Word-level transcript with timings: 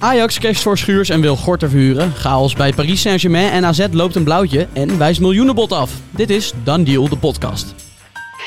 Ajax 0.00 0.38
casht 0.38 0.62
voor 0.62 0.78
Schuurs 0.78 1.08
en 1.08 1.20
wil 1.20 1.36
Gorter 1.36 1.70
verhuren. 1.70 2.12
Chaos 2.14 2.54
bij 2.54 2.72
Paris 2.72 3.00
Saint-Germain 3.00 3.50
en 3.50 3.64
AZ 3.64 3.86
loopt 3.90 4.14
een 4.14 4.24
blauwtje 4.24 4.68
en 4.72 4.98
wijst 4.98 5.20
miljoenenbod 5.20 5.72
af. 5.72 5.90
Dit 6.10 6.30
is 6.30 6.52
Dan 6.64 6.84
Deal, 6.84 7.08
de 7.08 7.16
podcast. 7.16 7.74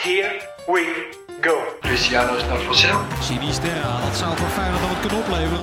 Here 0.03 0.41
we 0.65 1.09
go. 1.41 1.57
Luciano 1.81 2.35
is 2.35 2.43
naar 2.43 2.59
Vassel. 2.59 2.99
Sinisterra, 3.21 3.99
dat 4.05 4.17
zou 4.17 4.37
voor 4.37 4.47
Feyenoord 4.47 4.81
dan 4.81 4.89
het 4.89 4.99
kunnen 4.99 5.17
opleveren. 5.17 5.61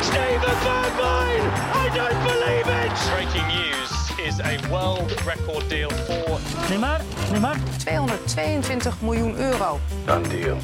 Steven 0.00 0.56
Bergwijn! 0.62 1.42
I 1.84 1.98
don't 1.98 2.22
believe 2.22 2.68
it! 2.84 3.10
Breaking 3.14 3.46
news 3.46 4.26
is 4.26 4.40
a 4.40 4.68
world 4.68 5.12
record 5.24 5.68
deal 5.68 5.90
for 5.90 6.38
Neymar, 6.68 7.00
Neymar. 7.30 7.56
222 7.76 8.94
miljoen 9.00 9.36
euro. 9.36 9.80
Done 10.04 10.28
deal. 10.28 10.56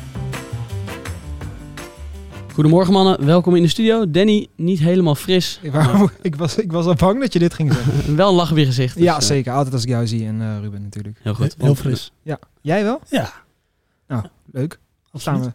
Goedemorgen 2.54 2.92
mannen, 2.92 3.24
welkom 3.24 3.56
in 3.56 3.62
de 3.62 3.68
studio. 3.68 4.10
Danny, 4.10 4.46
niet 4.56 4.78
helemaal 4.78 5.14
fris. 5.14 5.60
Ik, 6.22 6.36
was, 6.36 6.56
ik 6.56 6.72
was 6.72 6.86
al 6.86 6.94
bang 6.94 7.20
dat 7.20 7.32
je 7.32 7.38
dit 7.38 7.54
ging 7.54 7.72
zeggen. 7.72 8.16
Wel 8.16 8.28
een 8.28 8.34
lach 8.34 8.50
op 8.50 8.56
je 8.56 8.66
gezicht. 8.66 8.94
dus, 8.94 9.04
ja, 9.04 9.14
eh, 9.16 9.20
zeker. 9.20 9.52
Altijd 9.52 9.74
als 9.74 9.82
ik 9.82 9.88
jou 9.88 10.06
zie 10.06 10.26
en 10.26 10.40
eh, 10.40 10.46
Ruben 10.62 10.82
natuurlijk. 10.82 11.18
Heel 11.22 11.34
goed. 11.34 11.54
Heel 11.58 11.74
fris. 11.74 12.12
Ja. 12.22 12.38
Jij 12.60 12.82
wel? 12.84 13.00
Ja. 13.08 13.32
Nou, 14.08 14.24
leuk. 14.52 14.78
Staan 15.12 15.40
we. 15.40 15.52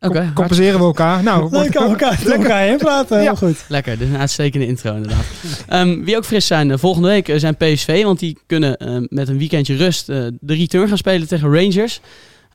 Oké, 0.00 0.18
Com- 0.18 0.32
compenseren 0.32 0.78
we 0.78 0.84
elkaar. 0.84 1.22
Nou, 1.22 1.68
kan 1.70 1.90
elkaar 1.90 2.20
door 2.24 2.32
elkaar 2.32 2.60
heen 2.62 2.76
praten. 2.78 3.20
Heel 3.20 3.36
goed. 3.36 3.64
Lekker, 3.68 3.98
dit 3.98 4.08
is 4.08 4.14
een 4.14 4.20
uitstekende 4.20 4.66
intro 4.66 4.94
inderdaad. 4.94 5.24
Ehm, 5.68 6.04
wie 6.04 6.16
ook 6.16 6.24
fris 6.24 6.46
zijn, 6.46 6.70
eh, 6.70 6.78
volgende 6.78 7.08
week 7.08 7.32
zijn 7.36 7.56
PSV, 7.56 8.02
want 8.02 8.18
die 8.18 8.38
kunnen 8.46 9.06
met 9.10 9.28
een 9.28 9.38
weekendje 9.38 9.76
rust 9.76 10.08
eh, 10.08 10.26
de 10.40 10.54
return 10.54 10.88
gaan 10.88 10.96
spelen 10.96 11.28
tegen 11.28 11.54
Rangers. 11.54 12.00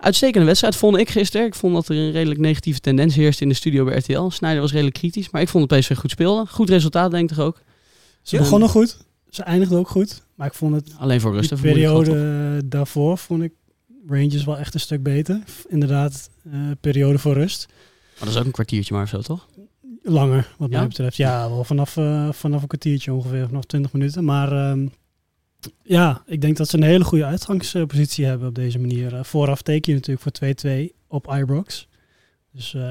Uitstekende 0.01 0.45
wedstrijd 0.45 0.75
vond 0.75 0.97
ik 0.97 1.09
gisteren. 1.09 1.45
Ik 1.47 1.55
vond 1.55 1.73
dat 1.73 1.87
er 1.89 1.95
een 1.95 2.11
redelijk 2.11 2.39
negatieve 2.39 2.79
tendens 2.79 3.15
heerste 3.15 3.43
in 3.43 3.49
de 3.49 3.55
studio 3.55 3.85
bij 3.85 3.97
RTL. 3.97 4.29
Snijder 4.29 4.61
was 4.61 4.71
redelijk 4.71 4.95
kritisch, 4.95 5.29
maar 5.29 5.41
ik 5.41 5.47
vond 5.49 5.69
dat 5.69 5.79
PSV 5.79 5.97
goed 5.97 6.11
speelde. 6.11 6.45
Goed 6.49 6.69
resultaat 6.69 7.11
denk 7.11 7.29
ik 7.29 7.35
toch 7.35 7.45
ook. 7.45 7.61
Ze 8.21 8.37
begonnen 8.37 8.69
goed. 8.69 8.97
Ze 9.29 9.43
eindigden 9.43 9.77
ook 9.79 9.89
goed. 9.89 10.23
Maar 10.35 10.47
ik 10.47 10.53
vond 10.53 10.75
het, 10.75 10.91
Alleen 10.97 11.21
voor 11.21 11.33
rust. 11.33 11.47
gehad, 11.47 11.63
periode 11.63 12.61
daarvoor, 12.67 13.17
vond 13.17 13.43
ik 13.43 13.51
Rangers 14.07 14.43
wel 14.43 14.57
echt 14.57 14.73
een 14.73 14.79
stuk 14.79 15.03
beter. 15.03 15.39
Inderdaad, 15.67 16.29
eh, 16.51 16.59
periode 16.81 17.17
voor 17.17 17.33
rust. 17.33 17.67
Maar 17.69 18.19
dat 18.19 18.29
is 18.29 18.37
ook 18.37 18.45
een 18.45 18.51
kwartiertje 18.51 18.93
maar 18.93 19.03
of 19.03 19.09
zo, 19.09 19.19
toch? 19.21 19.47
Langer, 20.03 20.53
wat 20.57 20.69
Ja? 20.71 20.77
mij 20.79 20.87
betreft. 20.87 21.15
Ja, 21.17 21.49
wel 21.49 21.63
vanaf, 21.63 21.97
eh, 21.97 22.29
vanaf 22.31 22.61
een 22.61 22.67
kwartiertje 22.67 23.13
ongeveer, 23.13 23.45
vanaf 23.47 23.63
20 23.65 23.91
minuten. 23.93 24.23
Maar 24.23 24.51
ehm, 24.51 24.87
ja, 25.83 26.23
ik 26.25 26.41
denk 26.41 26.57
dat 26.57 26.69
ze 26.69 26.77
een 26.77 26.83
hele 26.83 27.03
goede 27.03 27.25
uitgangspositie 27.25 28.25
hebben 28.25 28.47
op 28.47 28.55
deze 28.55 28.79
manier. 28.79 29.15
Eh, 29.15 29.23
vooraf 29.23 29.61
teken 29.61 29.91
je 29.93 29.97
natuurlijk 29.97 30.55
voor 30.63 30.91
2-2 30.91 30.93
op 31.07 31.33
Ibrox. 31.33 31.87
Dus 32.51 32.73
eh, 32.73 32.81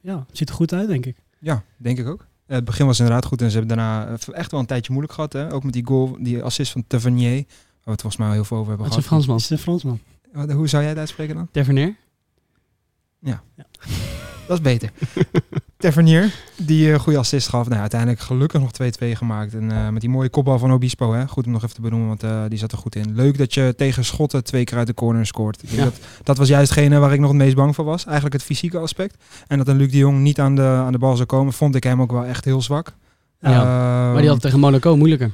ja, 0.00 0.24
het 0.26 0.36
ziet 0.36 0.48
er 0.48 0.54
goed 0.54 0.72
uit, 0.72 0.88
denk 0.88 1.06
ik. 1.06 1.16
Ja, 1.38 1.64
denk 1.76 1.98
ik 1.98 2.06
ook. 2.06 2.26
Eh, 2.46 2.56
het 2.56 2.64
begin 2.64 2.86
was 2.86 2.98
inderdaad 2.98 3.24
goed 3.24 3.42
en 3.42 3.50
ze 3.50 3.58
hebben 3.58 3.76
daarna 3.76 4.16
echt 4.32 4.50
wel 4.50 4.60
een 4.60 4.66
tijdje 4.66 4.92
moeilijk 4.92 5.14
gehad. 5.14 5.32
Hè? 5.32 5.52
Ook 5.52 5.64
met 5.64 5.72
die 5.72 5.86
goal, 5.86 6.16
die 6.20 6.42
assist 6.42 6.72
van 6.72 6.84
Tavernier. 6.86 7.30
Waar 7.30 7.44
we 7.84 7.90
het 7.90 8.00
volgens 8.00 8.16
mij 8.16 8.26
al 8.26 8.34
heel 8.34 8.44
veel 8.44 8.56
over 8.56 8.68
hebben 8.68 8.88
Dat 8.88 8.98
is 8.98 9.02
een 9.02 9.08
gehad. 9.08 9.24
Fransman. 9.24 9.36
Is 9.36 9.42
het 9.42 9.58
een 9.58 10.00
Fransman? 10.32 10.56
Hoe 10.56 10.68
zou 10.68 10.82
jij 10.82 10.90
het 10.90 11.00
uitspreken 11.00 11.34
dan? 11.34 11.48
Tavernier? 11.50 11.96
Dat 14.46 14.56
is 14.56 14.62
beter. 14.62 14.90
Tavernier, 15.78 16.32
die 16.56 16.92
een 16.92 17.00
goede 17.00 17.18
assist 17.18 17.48
gaf. 17.48 17.68
Nou, 17.68 17.80
uiteindelijk 17.80 18.20
gelukkig 18.20 18.60
nog 18.60 18.70
2-2 18.82 19.10
gemaakt. 19.10 19.54
En 19.54 19.72
eh, 19.72 19.88
met 19.88 20.00
die 20.00 20.10
mooie 20.10 20.28
kopbal 20.28 20.58
van 20.58 20.72
Obispo. 20.72 21.12
Hè? 21.12 21.28
Goed 21.28 21.46
om 21.46 21.52
nog 21.52 21.62
even 21.62 21.74
te 21.74 21.80
benoemen, 21.80 22.08
want 22.08 22.22
eh, 22.22 22.42
die 22.48 22.58
zat 22.58 22.72
er 22.72 22.78
goed 22.78 22.96
in. 22.96 23.14
Leuk 23.14 23.38
dat 23.38 23.54
je 23.54 23.74
tegen 23.76 24.04
Schotten 24.04 24.44
twee 24.44 24.64
keer 24.64 24.78
uit 24.78 24.86
de 24.86 24.94
corner 24.94 25.26
scoort. 25.26 25.62
Ja. 25.66 25.84
dat, 25.84 25.94
dat 26.22 26.38
was 26.38 26.48
juist 26.48 26.70
hetgene 26.74 26.98
waar 26.98 27.12
ik 27.12 27.20
nog 27.20 27.28
het 27.28 27.38
meest 27.38 27.54
bang 27.54 27.74
voor 27.74 27.84
was. 27.84 28.04
Eigenlijk 28.04 28.34
het 28.34 28.42
fysieke 28.42 28.78
aspect. 28.78 29.16
En 29.46 29.58
dat 29.58 29.68
een 29.68 29.76
Luc 29.76 29.90
de 29.90 29.96
Jong 29.96 30.18
niet 30.20 30.40
aan 30.40 30.54
de, 30.54 30.62
aan 30.62 30.92
de 30.92 30.98
bal 30.98 31.14
zou 31.16 31.26
komen, 31.26 31.52
vond 31.52 31.74
ik 31.74 31.84
hem 31.84 32.00
ook 32.00 32.12
wel 32.12 32.24
echt 32.24 32.44
heel 32.44 32.62
zwak. 32.62 32.92
Ja, 33.40 33.50
Ehm, 33.50 34.12
Maar 34.12 34.20
die 34.20 34.30
had 34.30 34.40
tegen 34.40 34.60
Monaco 34.60 34.96
moeilijker. 34.96 35.30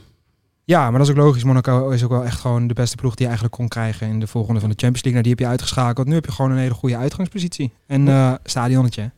Ja, 0.70 0.90
maar 0.90 0.98
dat 0.98 1.08
is 1.08 1.14
ook 1.14 1.20
logisch. 1.24 1.44
Monaco 1.44 1.88
is 1.90 2.04
ook 2.04 2.10
wel 2.10 2.24
echt 2.24 2.40
gewoon 2.40 2.66
de 2.66 2.74
beste 2.74 2.96
ploeg 2.96 3.10
die 3.10 3.20
je 3.20 3.26
eigenlijk 3.26 3.54
kon 3.56 3.68
krijgen 3.68 4.06
in 4.08 4.20
de 4.20 4.26
volgende 4.26 4.60
van 4.60 4.68
de 4.68 4.74
Champions 4.76 5.04
League. 5.04 5.22
Nou, 5.22 5.22
die 5.22 5.30
heb 5.32 5.38
je 5.40 5.46
uitgeschakeld. 5.46 6.06
Nu 6.06 6.14
heb 6.14 6.24
je 6.26 6.32
gewoon 6.32 6.50
een 6.50 6.56
hele 6.56 6.74
goede 6.74 6.96
uitgangspositie. 6.96 7.72
En 7.86 8.08
eh 8.08 8.32
stadionnetje, 8.44 9.10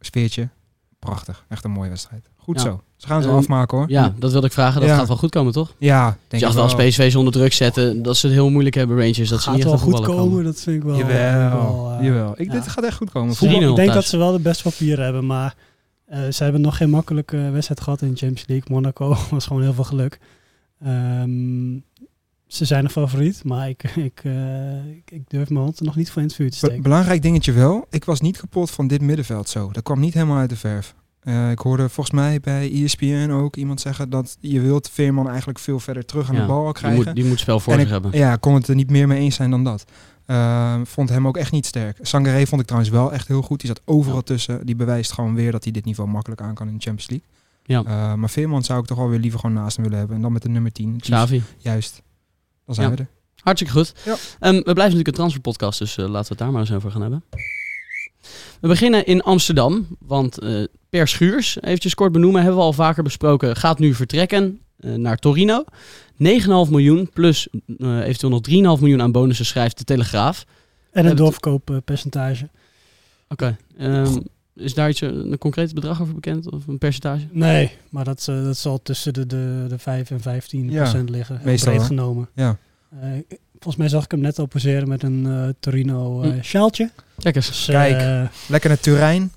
sfeertje, 0.00 0.48
prachtig. 0.98 1.44
Echt 1.48 1.64
een 1.64 1.70
mooie 1.70 1.88
wedstrijd. 1.88 2.28
Goed 2.36 2.56
Ja. 2.56 2.62
zo. 2.62 2.80
Ze 2.96 3.06
gaan 3.06 3.16
het 3.16 3.24
wel 3.26 3.34
Ehm, 3.34 3.42
afmaken 3.42 3.78
hoor. 3.78 3.90
Ja, 3.90 4.14
dat 4.18 4.32
wilde 4.32 4.46
ik 4.46 4.52
vragen. 4.52 4.80
Dat 4.80 4.90
Ja. 4.90 4.96
gaat 4.96 5.08
wel 5.08 5.16
goed 5.16 5.30
komen, 5.30 5.52
toch? 5.52 5.74
Ja, 5.78 6.06
Dus 6.06 6.14
denk 6.14 6.30
je 6.30 6.36
ik 6.36 6.42
had 6.44 6.54
wel 6.54 6.66
wel. 6.66 6.76
als 6.76 6.88
PSV 6.88 7.10
ze 7.10 7.18
onder 7.18 7.32
druk 7.32 7.52
zetten, 7.52 8.02
dat 8.02 8.16
ze 8.16 8.26
het 8.26 8.34
heel 8.34 8.50
moeilijk 8.50 8.74
hebben, 8.74 8.96
Rangers. 8.96 9.28
Dat 9.28 9.28
ze 9.28 9.36
gaat 9.48 9.54
niet 9.54 9.64
wel 9.64 9.78
goed 9.78 9.82
voetballen 9.96 10.16
komen, 10.16 10.44
dat 10.44 10.60
vind 10.60 10.76
ik 10.76 10.82
wel. 10.82 10.96
Jawel, 10.96 11.50
wel, 11.50 11.92
eh, 11.98 12.04
jawel. 12.06 12.34
Ik, 12.36 12.46
ja. 12.46 12.52
Dit 12.52 12.68
gaat 12.68 12.84
echt 12.84 12.96
goed 12.96 13.10
komen. 13.10 13.34
Voetbal- 13.34 13.56
ik 13.56 13.62
denk 13.76 13.76
3-0 13.76 13.94
dat 13.94 14.04
ze 14.04 14.16
wel 14.16 14.32
de 14.32 14.38
best 14.40 14.62
papier 14.62 15.00
hebben, 15.00 15.26
maar 15.26 15.54
eh, 16.06 16.20
ze 16.30 16.42
hebben 16.42 16.60
nog 16.60 16.76
geen 16.76 16.90
makkelijke 16.90 17.50
wedstrijd 17.50 17.80
gehad 17.80 18.02
in 18.02 18.10
de 18.10 18.16
Champions 18.16 18.44
League. 18.48 18.66
Monaco 18.74 19.16
was 19.30 19.46
gewoon 19.46 19.62
heel 19.62 19.74
veel 19.74 19.84
geluk. 19.84 20.18
Ehm, 20.84 21.78
ze 22.46 22.64
zijn 22.64 22.84
een 22.84 22.90
favoriet, 22.90 23.44
maar 23.44 23.68
ik, 23.68 23.82
ik, 23.96 24.20
eh, 24.24 24.86
ik, 24.86 25.10
ik 25.10 25.22
durf 25.30 25.48
mijn 25.48 25.64
hand 25.64 25.78
er 25.78 25.84
nog 25.84 25.96
niet 25.96 26.10
voor 26.10 26.22
in 26.22 26.26
het 26.28 26.36
vuur 26.36 26.50
te 26.50 26.58
Be- 26.60 26.66
steken. 26.66 26.82
belangrijk 26.82 27.22
dingetje 27.22 27.52
wel. 27.52 27.86
Ik 27.90 28.04
was 28.04 28.20
niet 28.20 28.36
kapot 28.36 28.70
van 28.70 28.86
dit 28.86 29.00
middenveld 29.00 29.48
zo. 29.48 29.70
Dat 29.72 29.82
kwam 29.82 30.00
niet 30.00 30.14
helemaal 30.14 30.38
uit 30.38 30.50
de 30.50 30.56
verf. 30.56 30.94
Eh, 31.20 31.50
ik 31.50 31.58
hoorde 31.58 31.88
volgens 31.88 32.16
mij 32.16 32.40
bij 32.40 32.72
ESPN 32.82 33.30
ook 33.32 33.56
iemand 33.56 33.80
zeggen 33.80 34.10
dat 34.10 34.36
je 34.40 34.60
wilt 34.60 34.90
Veerman 34.90 35.28
eigenlijk 35.28 35.58
veel 35.58 35.80
verder 35.80 36.04
terug 36.04 36.28
aan 36.28 36.34
Ja, 36.34 36.40
de 36.40 36.46
bal 36.46 36.64
Die 36.64 36.72
krijgen. 36.72 37.04
moet, 37.04 37.14
die 37.14 37.24
moet 37.24 37.38
spel 37.38 37.60
voor 37.60 37.72
zich 37.72 37.82
ik, 37.82 37.88
hebben. 37.88 38.10
Ja, 38.14 38.36
kon 38.36 38.54
het 38.54 38.68
er 38.68 38.74
niet 38.74 38.90
meer 38.90 39.06
mee 39.08 39.18
eens 39.20 39.34
zijn 39.34 39.50
dan 39.50 39.64
dat. 39.64 39.84
Eh, 40.26 40.80
vond 40.84 41.08
hem 41.08 41.26
ook 41.26 41.36
echt 41.36 41.52
niet 41.52 41.66
sterk. 41.66 41.98
Sangaré 42.00 42.46
vond 42.46 42.60
ik 42.60 42.66
trouwens 42.66 42.92
wel 42.94 43.12
echt 43.12 43.28
heel 43.28 43.42
goed. 43.42 43.58
Die 43.60 43.68
zat 43.68 43.82
overal 43.84 44.22
tussen. 44.22 44.66
Die 44.66 44.76
bewijst 44.76 45.12
gewoon 45.12 45.34
weer 45.34 45.52
dat 45.52 45.62
hij 45.64 45.72
dit 45.72 45.84
niveau 45.84 46.10
makkelijk 46.10 46.40
aan 46.40 46.54
kan 46.54 46.68
in 46.68 46.74
de 46.74 46.80
Champions 46.82 47.10
League. 47.10 47.28
Ja. 47.64 47.84
Eh, 47.84 48.14
maar 48.14 48.30
Veerman 48.30 48.64
zou 48.64 48.80
ik 48.80 48.86
toch 48.86 48.98
wel 48.98 49.08
weer 49.08 49.18
liever 49.18 49.40
gewoon 49.40 49.54
naast 49.54 49.74
hem 49.74 49.84
willen 49.84 49.98
hebben. 49.98 50.16
En 50.16 50.22
dan 50.22 50.32
met 50.32 50.42
de 50.42 50.48
nummer 50.48 50.72
10. 50.72 50.84
Het 50.86 50.94
liefst- 50.94 51.10
Xavi. 51.10 51.42
Juist. 51.58 52.02
Dan 52.66 52.74
zijn 52.74 52.88
Ja. 52.90 52.94
we 52.94 53.00
er. 53.02 53.08
Hartstikke 53.42 53.74
goed. 53.74 53.94
Ja. 54.04 54.12
Ehm, 54.12 54.54
we 54.54 54.62
blijven 54.62 54.74
natuurlijk 54.74 55.06
een 55.08 55.12
transferpodcast, 55.14 55.78
dus 55.78 55.96
eh, 55.96 56.04
laten 56.04 56.22
we 56.22 56.28
het 56.28 56.38
daar 56.38 56.50
maar 56.50 56.60
eens 56.60 56.72
over 56.72 56.90
gaan 56.90 57.00
hebben. 57.02 57.22
We 58.60 58.68
beginnen 58.68 59.06
in 59.06 59.22
Amsterdam, 59.22 59.86
want 59.98 60.38
eh, 60.38 60.64
Per 60.88 61.08
Schuurs, 61.08 61.62
eventjes 61.62 61.94
kort 61.94 62.12
benoemen, 62.12 62.40
hebben 62.40 62.58
we 62.58 62.64
al 62.64 62.72
vaker 62.72 63.02
besproken, 63.02 63.56
gaat 63.56 63.78
nu 63.78 63.94
vertrekken 63.94 64.60
naar 64.76 65.16
Torino. 65.16 65.64
9,5 66.16 66.70
miljoen 66.70 67.10
plus 67.12 67.48
eh, 67.78 67.98
eventueel 68.00 68.32
nog 68.32 68.40
3,5 68.76 68.80
miljoen 68.80 69.02
aan 69.02 69.12
bonussen 69.12 69.46
schrijft 69.46 69.78
de 69.78 69.84
Telegraaf. 69.84 70.44
En 70.92 71.02
een 71.02 71.08
het- 71.08 71.16
doorverkooppercentage. 71.16 72.48
Oké. 73.28 73.56
ehm, 73.78 74.18
is 74.54 74.74
daar 74.74 74.88
iets, 74.88 75.02
eh, 75.02 75.08
een 75.08 75.38
concreet 75.38 75.74
bedrag 75.74 76.00
over 76.02 76.14
bekend 76.14 76.50
of 76.50 76.66
een 76.66 76.78
percentage? 76.78 77.26
Nee, 77.30 77.72
maar 77.90 78.04
dat, 78.04 78.26
eh, 78.28 78.44
dat 78.44 78.56
zal 78.56 78.82
tussen 78.82 79.12
de, 79.12 79.26
de, 79.26 79.64
de 79.68 79.78
5 79.78 80.10
en 80.10 80.20
15 80.20 80.70
Ja, 80.70 80.82
procent 80.82 81.10
liggen. 81.10 81.40
meestal 81.44 81.72
breed 81.74 81.86
genomen. 81.86 82.28
Ja. 82.34 82.56
Eh, 83.00 83.08
volgens 83.52 83.76
mij 83.76 83.88
zag 83.88 84.04
ik 84.04 84.10
hem 84.10 84.20
net 84.20 84.38
al 84.38 84.46
poseren 84.46 84.88
met 84.88 85.02
een 85.02 85.26
eh, 85.26 85.48
Torino 85.60 86.22
eh 86.22 86.30
Hm. 86.30 86.42
sjaaltje. 86.42 86.90
Kijk 87.18 87.36
eens. 87.36 87.46
Dus, 87.46 87.64
Kijk. 87.66 88.00
eh, 88.00 88.28
Lekker 88.48 88.68
naar 88.70 88.80
Turijn. 88.80 89.32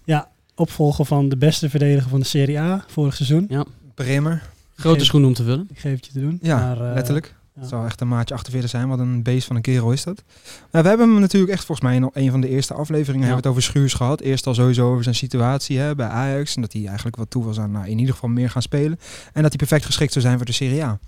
opvolger 0.55 1.05
van 1.05 1.29
de 1.29 1.37
beste 1.37 1.69
verdediger 1.69 2.09
van 2.09 2.19
de 2.19 2.25
Serie 2.25 2.59
A 2.59 2.83
vorig 2.87 3.15
seizoen. 3.15 3.49
Bremer. 3.93 4.43
Grote 4.75 4.97
Geef- 4.97 5.07
schoen 5.07 5.25
om 5.25 5.33
te 5.33 5.43
vullen. 5.43 5.67
Ik 5.71 5.79
geef 5.79 5.95
het 5.95 6.05
je 6.05 6.11
te 6.11 6.19
doen. 6.19 6.39
Ja, 6.41 6.57
Maar, 6.57 6.87
eh, 6.87 6.93
letterlijk. 6.93 7.35
Het 7.59 7.69
zal 7.69 7.85
echt 7.85 8.01
een 8.01 8.07
maatje 8.07 8.35
48 8.35 8.69
zijn. 8.69 8.87
Wat 8.87 8.99
een 8.99 9.23
beest 9.23 9.47
van 9.47 9.55
een 9.55 9.61
kerel 9.61 9.91
is 9.91 10.03
dat. 10.03 10.23
Maar 10.71 10.81
we 10.81 10.87
hebben 10.87 11.09
hem 11.09 11.19
natuurlijk 11.19 11.51
echt 11.51 11.65
volgens 11.65 11.87
mij 11.87 11.95
in 11.95 12.09
een 12.13 12.31
van 12.31 12.41
de 12.41 12.49
eerste 12.49 12.73
afleveringen 12.73 13.27
hebben 13.27 13.43
we 13.43 13.47
het 13.47 13.57
over 13.57 13.61
Schuurs 13.61 13.93
gehad. 13.93 14.21
Eerst 14.21 14.47
al 14.47 14.53
sowieso 14.53 14.91
over 14.91 15.03
zijn 15.03 15.15
situatie 15.15 15.77
hè, 15.77 15.95
bij 15.95 16.07
Ajax. 16.07 16.55
En 16.55 16.61
dat 16.61 16.73
hij 16.73 16.85
eigenlijk 16.85 17.15
wat 17.15 17.29
toe 17.29 17.43
was 17.43 17.59
aan 17.59 17.71
nou, 17.71 17.87
in 17.87 17.99
ieder 17.99 18.13
geval 18.13 18.29
meer 18.29 18.49
gaan 18.49 18.61
spelen. 18.61 18.99
En 19.33 19.41
dat 19.41 19.49
hij 19.49 19.57
perfect 19.57 19.85
geschikt 19.85 20.11
zou 20.11 20.25
zijn 20.25 20.37
voor 20.37 20.45
de 20.45 20.51
Serie 20.51 20.83
A. 20.83 20.99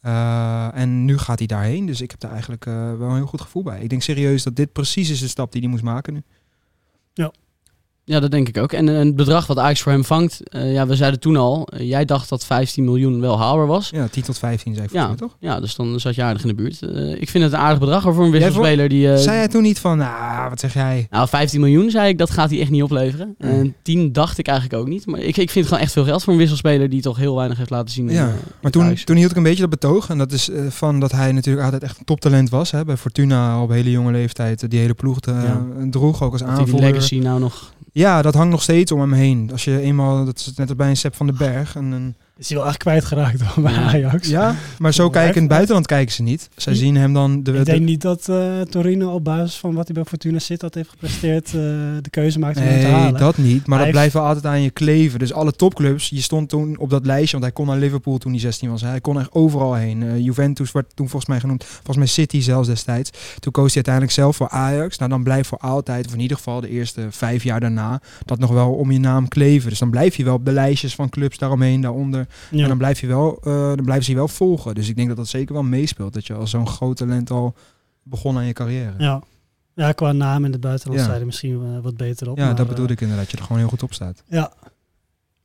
Eh, 0.00 0.80
en 0.80 1.04
nu 1.04 1.18
gaat 1.18 1.38
hij 1.38 1.46
daarheen. 1.46 1.86
Dus 1.86 2.00
ik 2.00 2.10
heb 2.10 2.20
daar 2.20 2.30
eigenlijk 2.30 2.66
eh, 2.66 2.74
wel 2.74 3.08
een 3.08 3.16
heel 3.16 3.26
goed 3.26 3.40
gevoel 3.40 3.62
bij. 3.62 3.80
Ik 3.80 3.88
denk 3.88 4.02
serieus 4.02 4.42
dat 4.42 4.56
dit 4.56 4.72
precies 4.72 5.10
is 5.10 5.20
de 5.20 5.28
stap 5.28 5.52
die 5.52 5.60
hij 5.60 5.70
moest 5.70 5.82
maken 5.82 6.12
nu. 6.12 6.22
Ja, 7.14 7.32
dat 8.08 8.30
denk 8.30 8.48
ik 8.48 8.58
ook. 8.58 8.72
En 8.72 8.88
eh, 8.88 8.98
het 8.98 9.16
bedrag 9.16 9.46
wat 9.46 9.58
Ajax 9.58 9.80
voor 9.82 9.92
hem 9.92 10.04
vangt, 10.04 10.48
eh, 10.50 10.72
ja, 10.72 10.86
we 10.86 10.96
zeiden 10.96 11.20
toen 11.20 11.36
al, 11.36 11.66
eh, 11.68 11.88
jij 11.88 12.04
dacht 12.04 12.28
dat 12.28 12.44
15 12.44 12.84
miljoen 12.84 13.20
wel 13.20 13.38
haalbaar 13.38 13.66
was. 13.66 13.90
Ja, 13.90 14.06
10 14.10 14.22
tot 14.22 14.38
15 14.38 14.74
zei 14.74 14.86
ik 14.86 14.92
Ja, 14.92 15.06
mij, 15.06 15.16
toch? 15.16 15.36
ja, 15.40 15.60
dus 15.60 15.74
dan 15.74 16.00
zat 16.00 16.14
je 16.14 16.22
aardig 16.22 16.42
in 16.42 16.48
de 16.48 16.54
buurt. 16.54 16.82
Ik 17.20 17.28
vind 17.28 17.44
het 17.44 17.52
een 17.52 17.58
aardig 17.58 17.78
bedrag 17.78 18.02
voor 18.02 18.24
een 18.24 18.30
wisselspeler 18.30 18.88
die... 18.88 19.18
zei 19.18 19.36
jij 19.36 19.48
toen 19.48 19.62
niet 19.62 19.78
van, 19.78 19.98
nou, 19.98 20.48
wat 20.48 20.60
zeg 20.60 20.74
jij? 20.74 21.06
Nou, 21.10 21.28
15 21.28 21.60
miljoen 21.60 21.90
zei 21.90 22.08
ik, 22.08 22.18
dat 22.18 22.30
gaat 22.30 22.50
hij 22.50 22.60
echt 22.60 22.70
niet 22.70 22.82
opleveren. 22.82 23.34
En 23.38 23.74
10 23.82 24.12
dacht 24.12 24.38
ik 24.38 24.46
eigenlijk 24.46 24.80
ook 24.80 24.88
niet. 24.88 25.06
Maar 25.06 25.20
ik, 25.20 25.26
ik 25.26 25.50
vind 25.50 25.54
het 25.54 25.66
gewoon 25.66 25.82
echt 25.82 25.92
veel 25.92 26.04
geld 26.04 26.22
voor 26.24 26.32
een 26.32 26.38
wisselspeler 26.38 26.88
die 26.88 27.02
toch 27.02 27.16
heel 27.16 27.36
weinig 27.36 27.58
heeft 27.58 27.70
laten 27.70 27.90
zien. 27.94 28.08
Ja, 28.10 28.26
in 28.28 28.34
Maar 28.62 28.70
toen, 28.70 28.82
Ajax. 28.82 29.04
toen 29.04 29.16
hield 29.16 29.30
ik 29.30 29.36
een 29.36 29.42
beetje 29.42 29.60
dat 29.60 29.70
betoog. 29.70 30.08
En 30.08 30.18
dat 30.18 30.32
is 30.32 30.50
van 30.68 31.00
dat 31.00 31.12
hij 31.12 31.32
natuurlijk 31.32 31.64
altijd 31.64 31.82
echt 31.82 31.98
een 31.98 32.04
toptalent 32.04 32.50
was. 32.50 32.70
Hè, 32.70 32.84
bij 32.84 32.96
Fortuna 32.96 33.62
op 33.62 33.70
hele 33.70 33.90
jonge 33.90 34.12
leeftijd. 34.12 34.70
Die 34.70 34.80
hele 34.80 34.94
ploeg 34.94 35.16
Ja. 35.20 35.66
droeg 35.90 36.22
ook 36.22 36.32
als 36.32 36.40
Dat 36.40 36.48
hij 36.50 36.58
die 36.58 36.66
aanvoerder. 36.66 36.90
legacy 36.92 37.18
nou 37.18 37.40
nog... 37.40 37.72
Ja, 37.98 38.22
dat 38.22 38.34
hangt 38.34 38.50
nog 38.50 38.62
steeds 38.62 38.92
om 38.92 39.00
hem 39.00 39.12
heen. 39.12 39.48
Als 39.52 39.64
je 39.64 39.80
eenmaal, 39.80 40.24
dat 40.24 40.38
is 40.38 40.54
net 40.54 40.68
als 40.68 40.76
bij 40.76 40.88
een 40.88 40.96
Sepp 40.96 41.14
van 41.14 41.26
den 41.26 41.36
Berg. 41.36 41.76
En 41.76 41.84
een 41.84 42.16
is 42.38 42.48
hij 42.48 42.58
wel 42.58 42.66
echt 42.66 42.76
kwijtgeraakt 42.76 43.38
door 43.38 43.62
bij 43.64 43.72
Ja. 43.72 43.78
Ajax. 43.86 44.28
Ja, 44.28 44.54
maar 44.78 44.94
zo 44.94 45.10
kijken 45.10 45.34
in 45.34 45.40
het 45.40 45.50
buitenland 45.50 45.86
kijken 45.86 46.14
ze 46.14 46.22
niet. 46.22 46.48
Zij 46.56 46.74
zien 46.74 46.96
hem 46.96 47.12
dan... 47.12 47.42
De, 47.42 47.50
Ik 47.52 47.56
de- 47.58 47.64
denk 47.64 47.84
niet 47.84 48.00
dat 48.00 48.28
eh, 48.28 48.60
Torino 48.60 49.10
op 49.12 49.24
basis 49.24 49.56
van 49.56 49.74
wat 49.74 49.86
hij 49.86 49.94
bij 49.94 50.04
Fortuna 50.04 50.38
Sittard 50.38 50.74
heeft 50.74 50.90
gepresteerd 50.90 51.46
eh, 51.46 51.52
de 52.02 52.10
keuze 52.10 52.38
maakt 52.38 52.56
om 52.56 52.62
hem 52.62 52.80
te 52.80 52.86
Nee, 52.86 52.92
halen. 52.94 53.20
dat 53.20 53.36
niet. 53.36 53.46
Maar 53.46 53.52
Hij 53.56 53.66
dat 53.66 53.78
heeft- 53.78 53.90
blijft 53.90 54.12
wel 54.12 54.22
altijd 54.24 54.44
aan 54.46 54.62
je 54.62 54.70
kleven. 54.70 55.18
Dus 55.18 55.32
alle 55.32 55.52
topclubs, 55.52 56.08
je 56.08 56.20
stond 56.20 56.48
toen 56.48 56.76
op 56.78 56.90
dat 56.90 57.06
lijstje, 57.06 57.30
want 57.32 57.42
hij 57.42 57.52
kon 57.52 57.66
naar 57.66 57.76
Liverpool 57.78 58.18
toen 58.18 58.32
hij 58.32 58.40
16 58.40 58.70
was. 58.70 58.82
Hij 58.82 59.00
kon 59.00 59.18
echt 59.20 59.32
overal 59.32 59.74
heen. 59.74 60.02
Eh, 60.02 60.18
Juventus 60.18 60.72
werd 60.72 60.86
toen 60.96 61.08
volgens 61.08 61.30
mij 61.30 61.40
genoemd, 61.40 61.64
volgens 61.64 61.96
mij 61.96 62.06
City 62.06 62.40
zelfs 62.40 62.68
destijds. 62.68 63.10
Toen 63.40 63.52
koos 63.52 63.66
hij 63.66 63.74
uiteindelijk 63.74 64.14
zelf 64.14 64.36
voor 64.36 64.48
Ajax. 64.48 64.98
Nou, 64.98 65.10
dan 65.10 65.22
blijft 65.22 65.48
voor 65.48 65.58
altijd, 65.58 66.06
of 66.06 66.12
in 66.12 66.20
ieder 66.20 66.36
geval 66.36 66.60
de 66.60 66.68
eerste 66.70 67.06
vijf 67.10 67.42
jaar 67.42 67.60
daarna, 67.60 68.00
dat 68.24 68.38
nog 68.38 68.50
wel 68.50 68.72
om 68.72 68.90
je 68.90 68.98
naam 69.00 69.28
kleven. 69.28 69.68
Dus 69.70 69.78
dan 69.78 69.90
blijf 69.90 70.16
je 70.16 70.24
wel 70.24 70.34
op 70.34 70.44
de 70.44 70.52
lijstjes 70.52 70.94
van 70.94 71.08
clubs 71.08 71.38
daaromheen, 71.38 71.80
daaronder. 71.80 72.26
Ja. 72.50 72.62
En 72.62 72.68
dan, 72.68 72.78
blijf 72.78 73.00
je 73.00 73.06
wel, 73.06 73.38
eh, 73.42 73.52
dan 73.52 73.82
blijven 73.84 74.04
ze 74.04 74.10
je 74.10 74.16
wel 74.16 74.28
volgen. 74.28 74.74
Dus 74.74 74.88
ik 74.88 74.96
denk 74.96 75.08
dat 75.08 75.16
dat 75.16 75.28
zeker 75.28 75.54
wel 75.54 75.62
meespeelt. 75.62 76.14
Dat 76.14 76.26
je 76.26 76.34
als 76.34 76.50
zo'n 76.50 76.66
groot 76.66 76.96
talent 76.96 77.30
al 77.30 77.54
begon 78.02 78.36
aan 78.36 78.44
je 78.44 78.52
carrière. 78.52 78.92
Ja, 78.98 79.04
Ja. 79.04 79.22
ja, 79.86 79.92
qua 79.92 80.12
naam 80.12 80.44
in 80.44 80.52
het 80.52 80.60
buitenland 80.60 81.00
Ja. 81.06 81.14
er 81.14 81.26
misschien 81.26 81.62
eh, 81.74 81.82
wat 81.82 81.96
beter 81.96 82.30
op. 82.30 82.38
maar, 82.38 82.54
dat 82.54 82.68
bedoelde 82.68 82.88
eh, 82.88 82.94
ik 82.94 83.00
inderdaad. 83.00 83.24
Dat 83.24 83.30
je 83.32 83.36
er 83.38 83.42
gewoon 83.42 83.58
heel 83.58 83.70
goed 83.70 83.82
op 83.82 83.92
staat. 83.94 84.22
Ja, 84.26 84.52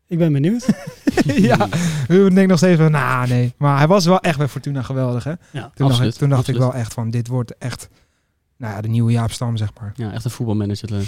ik 0.08 0.18
ben 0.18 0.34
benieuwd. 0.34 0.66
ja, 1.50 1.66
ik 2.08 2.36
denk 2.36 2.48
nog 2.48 2.58
steeds 2.58 2.80
van, 2.82 2.92
nou 2.92 3.28
nee. 3.28 3.54
Maar 3.58 3.78
hij 3.78 3.88
was 3.88 4.06
wel 4.06 4.20
echt 4.20 4.38
bij 4.38 4.48
Fortuna 4.48 4.82
geweldig, 4.82 5.24
hè? 5.24 5.34
Ja, 5.52 5.72
Toen 5.76 5.88
dacht, 5.88 6.02
ik, 6.02 6.14
toen 6.14 6.30
dacht 6.30 6.48
ik 6.48 6.58
wel 6.58 6.74
echt 6.74 6.94
van, 6.94 7.10
dit 7.10 7.28
wordt 7.28 7.58
echt, 7.58 7.90
nou 8.58 8.74
ja, 8.74 8.82
de 8.82 8.88
nieuwe 8.88 9.12
Jaap 9.12 9.32
Stam, 9.32 9.58
zeg 9.58 9.70
maar. 9.80 9.92
Ja, 9.96 10.12
echt 10.12 10.26
een 10.26 10.32
voetbalmanager. 10.32 10.90
leuk. 10.92 11.08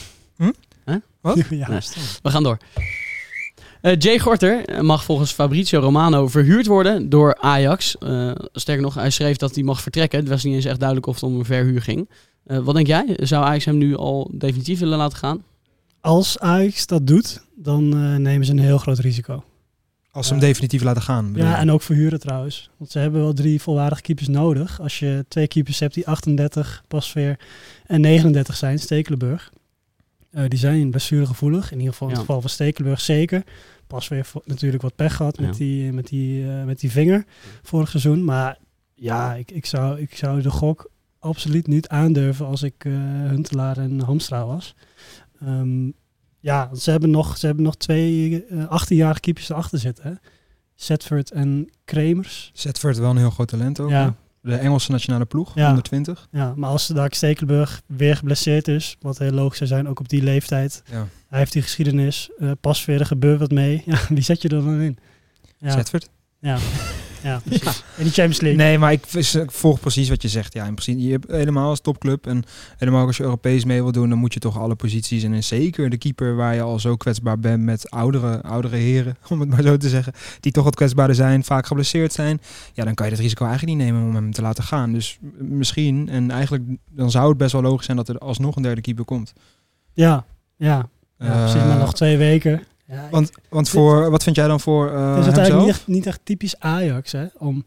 Wat? 1.21 1.37
ja. 1.49 1.67
Nee. 1.69 1.79
We 2.21 2.29
gaan 2.29 2.43
door. 2.43 2.57
Eh, 3.85 3.95
Jay 3.97 4.19
Gorter 4.19 4.83
mag 4.83 5.03
volgens 5.03 5.31
Fabrizio 5.31 5.79
Romano 5.79 6.27
verhuurd 6.27 6.65
worden 6.65 7.09
door 7.09 7.35
Ajax. 7.35 7.97
Eh, 7.97 8.31
sterker 8.51 8.83
nog, 8.83 8.93
hij 8.93 9.09
schreef 9.09 9.37
dat 9.37 9.55
hij 9.55 9.63
mag 9.63 9.81
vertrekken. 9.81 10.19
Het 10.19 10.27
was 10.27 10.43
niet 10.43 10.53
eens 10.53 10.65
echt 10.65 10.79
duidelijk 10.79 11.07
of 11.07 11.13
het 11.13 11.23
om 11.23 11.39
een 11.39 11.45
verhuur 11.45 11.81
ging. 11.81 12.09
Eh, 12.45 12.59
wat 12.59 12.75
denk 12.75 12.87
jij? 12.87 13.05
Zou 13.15 13.45
Ajax 13.45 13.65
hem 13.65 13.77
nu 13.77 13.95
al 13.95 14.31
definitief 14.33 14.79
willen 14.79 14.97
laten 14.97 15.17
gaan? 15.17 15.43
Als 16.01 16.39
Ajax 16.39 16.87
dat 16.87 17.07
doet, 17.07 17.45
dan 17.55 17.93
eh, 17.93 18.15
nemen 18.15 18.45
ze 18.45 18.51
een 18.51 18.59
heel 18.59 18.77
groot 18.77 18.99
risico. 18.99 19.43
Als 20.11 20.27
ze 20.27 20.33
hem 20.33 20.41
definitief 20.41 20.83
laten 20.83 21.01
gaan. 21.01 21.31
Ja, 21.35 21.49
je? 21.49 21.55
en 21.55 21.71
ook 21.71 21.81
verhuren 21.81 22.19
trouwens. 22.19 22.69
Want 22.77 22.91
ze 22.91 22.99
hebben 22.99 23.21
wel 23.21 23.33
drie 23.33 23.61
volwaardige 23.61 24.01
keepers 24.01 24.27
nodig. 24.27 24.81
Als 24.81 24.99
je 24.99 25.25
twee 25.27 25.47
keepers 25.47 25.79
hebt 25.79 25.93
die 25.93 26.07
38, 26.07 26.83
Pasveer 26.87 27.39
en 27.85 28.01
39 28.01 28.55
zijn, 28.55 28.79
Stekelenburg. 28.79 29.51
Eh, 30.35 30.43
die 30.47 30.59
zijn 30.59 30.89
blessuregevoelig. 30.89 31.71
In 31.71 31.77
ieder 31.77 31.91
geval 31.93 32.07
in 32.07 32.13
Ja. 32.13 32.19
het 32.19 32.27
geval 32.27 32.41
van 32.41 32.49
Stekelenburg 32.49 33.01
zeker. 33.01 33.43
Pasveer 33.87 34.25
vo- 34.25 34.41
natuurlijk 34.45 34.81
wat 34.83 34.95
pech 34.95 35.15
gehad 35.15 35.39
met, 35.39 35.55
die, 35.55 35.91
met, 35.93 36.07
die, 36.07 36.47
eh, 36.51 36.63
met 36.63 36.79
die 36.79 36.91
vinger 36.91 37.25
vorig 37.63 37.89
seizoen. 37.89 38.23
Maar 38.23 38.57
ja, 38.95 39.33
ik, 39.33 39.51
ik, 39.51 39.65
zou, 39.65 39.99
ik 39.99 40.15
zou 40.17 40.41
de 40.41 40.49
gok 40.49 40.89
absoluut 41.19 41.67
niet 41.67 41.87
aandurven 41.87 42.45
als 42.45 42.63
ik 42.63 42.85
eh 42.85 42.91
Huntelaar 43.29 43.77
en 43.77 43.99
Hamstra 43.99 44.45
was. 44.45 44.75
Ehm, 45.41 45.89
ja, 46.39 46.75
ze 46.75 46.91
hebben 46.91 47.09
nog, 47.09 47.37
ze 47.37 47.45
hebben 47.45 47.63
nog 47.63 47.75
twee 47.77 48.45
eh 48.45 48.81
18-jarige 48.83 49.19
keepers 49.19 49.49
erachter 49.49 49.79
zitten. 49.79 50.03
Hè? 50.07 50.13
Zetford 50.75 51.31
en 51.31 51.69
Kremers. 51.85 52.51
Zetford 52.53 52.97
wel 52.97 53.09
een 53.09 53.17
heel 53.17 53.29
groot 53.29 53.47
talent 53.47 53.79
ook. 53.79 53.89
Ja. 53.89 54.15
De 54.45 54.55
Engelse 54.55 54.91
nationale 54.91 55.25
ploeg, 55.25 55.55
Ja. 55.55 55.65
120. 55.65 56.27
Ja, 56.31 56.53
maar 56.55 56.69
als 56.69 56.87
Dark 56.87 57.13
Stekelenburg 57.13 57.81
weer 57.85 58.15
geblesseerd 58.15 58.67
is, 58.67 58.95
wat 58.99 59.17
heel 59.17 59.31
logisch 59.31 59.57
zou 59.57 59.69
zijn, 59.69 59.87
ook 59.87 59.99
op 59.99 60.09
die 60.09 60.23
leeftijd. 60.23 60.83
Ja. 60.91 61.07
Hij 61.29 61.39
heeft 61.39 61.53
die 61.53 61.61
geschiedenis, 61.61 62.29
eh, 62.39 62.51
pas 62.61 62.85
weer, 62.85 62.99
er 62.99 63.05
gebeurt 63.05 63.39
wat 63.39 63.51
mee. 63.51 63.83
Ja, 63.85 63.97
wie 64.09 64.21
zet 64.23 64.41
je 64.41 64.49
er 64.49 64.63
dan 64.63 64.79
in? 64.79 64.97
Ja, 65.57 65.71
Zetford? 65.71 66.09
ja. 66.39 66.57
ja 67.25 67.41
precies. 67.45 67.83
In 67.97 68.03
die 68.03 68.13
Champions 68.13 68.41
League. 68.41 68.63
Nee, 68.63 68.77
maar 68.77 68.91
ik, 68.91 69.13
ik 69.13 69.51
volg 69.51 69.79
precies 69.79 70.09
wat 70.09 70.21
je 70.21 70.27
zegt. 70.27 70.53
Ja, 70.53 70.65
in 70.65 70.75
principe, 70.75 71.01
je 71.01 71.11
hebt 71.11 71.31
helemaal 71.31 71.69
als 71.69 71.79
topclub 71.79 72.27
en 72.27 72.43
helemaal 72.77 73.05
als 73.05 73.17
je 73.17 73.23
Europees 73.23 73.65
mee 73.65 73.81
wil 73.81 73.91
doen, 73.91 74.09
dan 74.09 74.17
moet 74.17 74.33
je 74.33 74.39
toch 74.39 74.59
alle 74.59 74.75
posities 74.75 75.23
en 75.23 75.43
zeker 75.43 75.89
de 75.89 75.97
keeper 75.97 76.35
waar 76.35 76.55
je 76.55 76.61
al 76.61 76.79
zo 76.79 76.95
kwetsbaar 76.95 77.39
bent 77.39 77.63
met 77.63 77.89
oudere, 77.91 78.41
oudere 78.41 78.75
heren, 78.75 79.17
om 79.29 79.39
het 79.39 79.49
maar 79.49 79.61
zo 79.61 79.77
te 79.77 79.89
zeggen, 79.89 80.13
die 80.39 80.51
toch 80.51 80.63
wat 80.63 80.75
kwetsbaarder 80.75 81.15
zijn, 81.15 81.43
vaak 81.43 81.65
geblesseerd 81.65 82.13
zijn. 82.13 82.41
Ja, 82.73 82.83
dan 82.83 82.93
kan 82.93 83.05
je 83.05 83.11
het 83.11 83.21
risico 83.21 83.45
eigenlijk 83.45 83.77
niet 83.77 83.87
nemen 83.87 84.07
om 84.07 84.15
hem 84.15 84.31
te 84.31 84.41
laten 84.41 84.63
gaan. 84.63 84.93
Dus 84.93 85.17
misschien, 85.37 86.09
en 86.09 86.31
eigenlijk 86.31 86.63
dan 86.89 87.11
zou 87.11 87.29
het 87.29 87.37
best 87.37 87.51
wel 87.51 87.61
logisch 87.61 87.85
zijn 87.85 87.97
dat 87.97 88.09
er 88.09 88.17
alsnog 88.17 88.55
een 88.55 88.61
derde 88.61 88.81
keeper 88.81 89.05
komt. 89.05 89.33
Ja, 89.93 90.25
ja. 90.57 90.89
ja 91.17 91.41
precies, 91.43 91.61
maar 91.61 91.69
Eh, 91.69 91.79
nog 91.79 91.93
twee 91.93 92.17
weken. 92.17 92.61
Ja, 92.87 93.07
Want, 93.11 93.31
want 93.49 93.69
voor, 93.69 94.09
wat 94.09 94.23
vind 94.23 94.35
jij 94.35 94.47
dan 94.47 94.59
voor 94.59 94.91
eh 94.91 95.25
het 95.25 95.37
is 95.37 95.47
zelf? 95.47 95.59
niet 95.59 95.69
echt, 95.69 95.87
niet 95.87 96.05
echt 96.05 96.19
typisch 96.23 96.59
Ajax, 96.59 97.11
hè, 97.11 97.25
om 97.37 97.65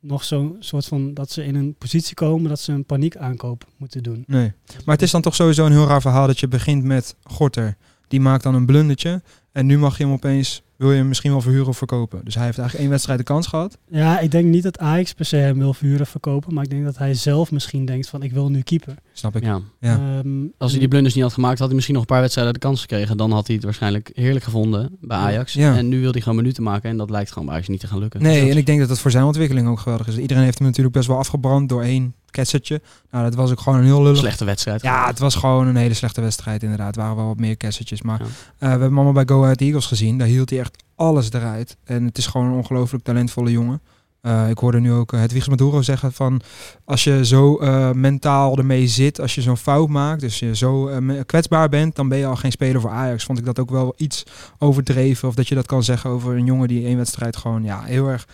nog 0.00 0.24
zo'n 0.24 0.56
soort 0.58 0.86
van, 0.86 1.14
dat 1.14 1.30
ze 1.30 1.44
in 1.44 1.54
een 1.54 1.74
positie 1.78 2.14
komen 2.14 2.48
dat 2.48 2.60
ze 2.60 2.72
een 2.72 2.84
paniekaankoop 2.84 3.64
moeten 3.76 4.02
doen. 4.02 4.24
Nee. 4.26 4.52
Maar 4.84 4.94
het 4.94 5.04
is 5.04 5.10
dan 5.10 5.22
toch 5.22 5.34
sowieso 5.34 5.66
een 5.66 5.72
heel 5.72 5.86
raar 5.86 6.00
verhaal 6.00 6.26
dat 6.26 6.40
je 6.40 6.48
begint 6.48 6.84
met 6.84 7.14
Gorter. 7.22 7.76
Die 8.08 8.20
maakt 8.20 8.42
dan 8.42 8.54
een 8.54 8.66
blundertje. 8.66 9.22
En 9.52 9.66
nu 9.66 9.78
mag 9.78 9.98
je 9.98 10.04
hem 10.04 10.12
opeens, 10.12 10.62
wil 10.76 10.90
je 10.90 10.96
hem 10.96 11.08
misschien 11.08 11.30
wel 11.30 11.40
verhuren 11.40 11.68
of 11.68 11.76
verkopen. 11.76 12.20
Dus 12.24 12.34
hij 12.34 12.44
heeft 12.44 12.58
eigenlijk 12.58 12.82
één 12.82 12.90
wedstrijd 12.90 13.18
de 13.18 13.24
kans 13.24 13.46
gehad. 13.46 13.78
Ja, 13.88 14.18
ik 14.18 14.30
denk 14.30 14.46
niet 14.46 14.62
dat 14.62 14.78
Ajax 14.78 15.12
per 15.12 15.24
se 15.24 15.36
hem 15.36 15.58
wil 15.58 15.74
verhuren 15.74 16.00
of 16.00 16.08
verkopen, 16.08 16.54
maar 16.54 16.64
ik 16.64 16.70
denk 16.70 16.84
dat 16.84 16.98
hij 16.98 17.14
zelf 17.14 17.50
misschien 17.50 17.84
denkt 17.84 18.08
van 18.08 18.22
ik 18.22 18.32
wil 18.32 18.48
nu 18.50 18.62
keeper. 18.62 18.94
Snap 19.20 19.36
ik. 19.36 19.44
Ja. 19.44 19.60
Ja. 19.80 19.94
Ehm, 20.18 20.28
Als 20.58 20.70
hij 20.70 20.80
die 20.80 20.88
blunders 20.88 21.14
niet 21.14 21.22
had 21.24 21.32
gemaakt, 21.32 21.56
had 21.58 21.66
hij 21.66 21.74
misschien 21.74 21.94
nog 21.94 22.02
een 22.04 22.10
paar 22.10 22.20
wedstrijden 22.20 22.52
de 22.54 22.58
kans 22.60 22.80
gekregen. 22.80 23.16
Dan 23.16 23.32
had 23.32 23.46
hij 23.46 23.56
het 23.56 23.64
waarschijnlijk 23.64 24.10
heerlijk 24.14 24.44
gevonden 24.44 24.96
bij 25.00 25.18
Ajax. 25.18 25.52
Ja. 25.52 25.76
En 25.76 25.88
nu 25.88 26.00
wil 26.00 26.10
hij 26.12 26.20
gewoon 26.20 26.36
minuten 26.36 26.62
maken. 26.62 26.90
En 26.90 26.96
dat 26.96 27.10
lijkt 27.10 27.28
gewoon 27.30 27.44
bij 27.44 27.54
Ajax 27.54 27.68
niet 27.68 27.80
te 27.80 27.86
gaan 27.86 27.98
lukken. 27.98 28.22
Nee, 28.22 28.40
Dus 28.40 28.50
en 28.50 28.56
ik 28.56 28.66
denk 28.66 28.80
dat 28.80 28.88
het 28.88 28.98
voor 28.98 29.10
zijn 29.10 29.24
ontwikkeling 29.24 29.68
ook 29.68 29.78
geweldig 29.80 30.06
is. 30.06 30.16
Iedereen 30.16 30.42
heeft 30.42 30.58
hem 30.58 30.66
natuurlijk 30.66 30.94
best 30.96 31.08
wel 31.08 31.18
afgebrand 31.18 31.68
door 31.68 31.82
één 31.82 32.14
ketsertje. 32.30 32.80
Nou, 33.10 33.24
dat 33.24 33.34
was 33.34 33.50
ook 33.50 33.60
gewoon 33.60 33.78
een 33.78 33.84
heel 33.84 34.02
lullig... 34.02 34.18
Slechte 34.18 34.44
wedstrijd. 34.44 34.82
Ja, 34.82 35.06
het 35.06 35.18
was 35.18 35.34
gewoon 35.34 35.66
een 35.66 35.76
hele 35.76 35.94
slechte 35.94 36.20
wedstrijd 36.20 36.62
inderdaad. 36.62 36.86
Het 36.86 36.96
waren 36.96 37.16
wel 37.16 37.26
wat 37.26 37.38
meer 37.38 37.56
ketsertjes. 37.56 38.02
Maar 38.02 38.18
Ja. 38.18 38.24
eh, 38.24 38.30
we 38.58 38.66
hebben 38.66 38.86
hem 38.88 38.94
allemaal 38.96 39.24
bij 39.24 39.36
Go 39.36 39.42
Ahead 39.42 39.60
Eagles 39.60 39.86
gezien. 39.86 40.18
Daar 40.18 40.26
hield 40.26 40.50
hij 40.50 40.58
echt 40.58 40.84
alles 40.94 41.32
eruit. 41.32 41.76
En 41.84 42.04
het 42.04 42.18
is 42.18 42.26
gewoon 42.26 42.46
een 42.46 42.52
ongelooflijk 42.56 43.04
talentvolle 43.04 43.50
jongen. 43.50 43.80
Eh, 44.20 44.48
ik 44.48 44.58
hoorde 44.58 44.80
nu 44.80 44.92
ook 44.92 45.12
uh, 45.12 45.20
Hedwigs 45.20 45.48
Maduro 45.48 45.82
zeggen 45.82 46.12
van... 46.12 46.40
als 46.84 47.04
je 47.04 47.24
zo 47.24 47.58
eh, 47.58 47.90
mentaal 47.90 48.56
ermee 48.58 48.86
zit, 48.86 49.20
als 49.20 49.34
je 49.34 49.42
zo'n 49.42 49.56
fout 49.56 49.88
maakt... 49.88 50.20
dus 50.20 50.38
je 50.38 50.56
zo 50.56 50.88
eh, 50.88 51.20
kwetsbaar 51.26 51.68
bent, 51.68 51.96
dan 51.96 52.08
ben 52.08 52.18
je 52.18 52.26
al 52.26 52.36
geen 52.36 52.52
speler 52.52 52.80
voor 52.80 52.90
Ajax. 52.90 53.24
Vond 53.24 53.38
ik 53.38 53.44
dat 53.44 53.58
ook 53.58 53.70
wel 53.70 53.94
iets 53.96 54.22
overdreven. 54.58 55.28
Of 55.28 55.34
dat 55.34 55.48
je 55.48 55.54
dat 55.54 55.66
kan 55.66 55.82
zeggen 55.82 56.10
over 56.10 56.36
een 56.36 56.44
jongen 56.44 56.68
die 56.68 56.86
één 56.86 56.96
wedstrijd 56.96 57.36
gewoon 57.36 57.64
ja, 57.64 57.82
heel 57.82 58.08
erg 58.08 58.26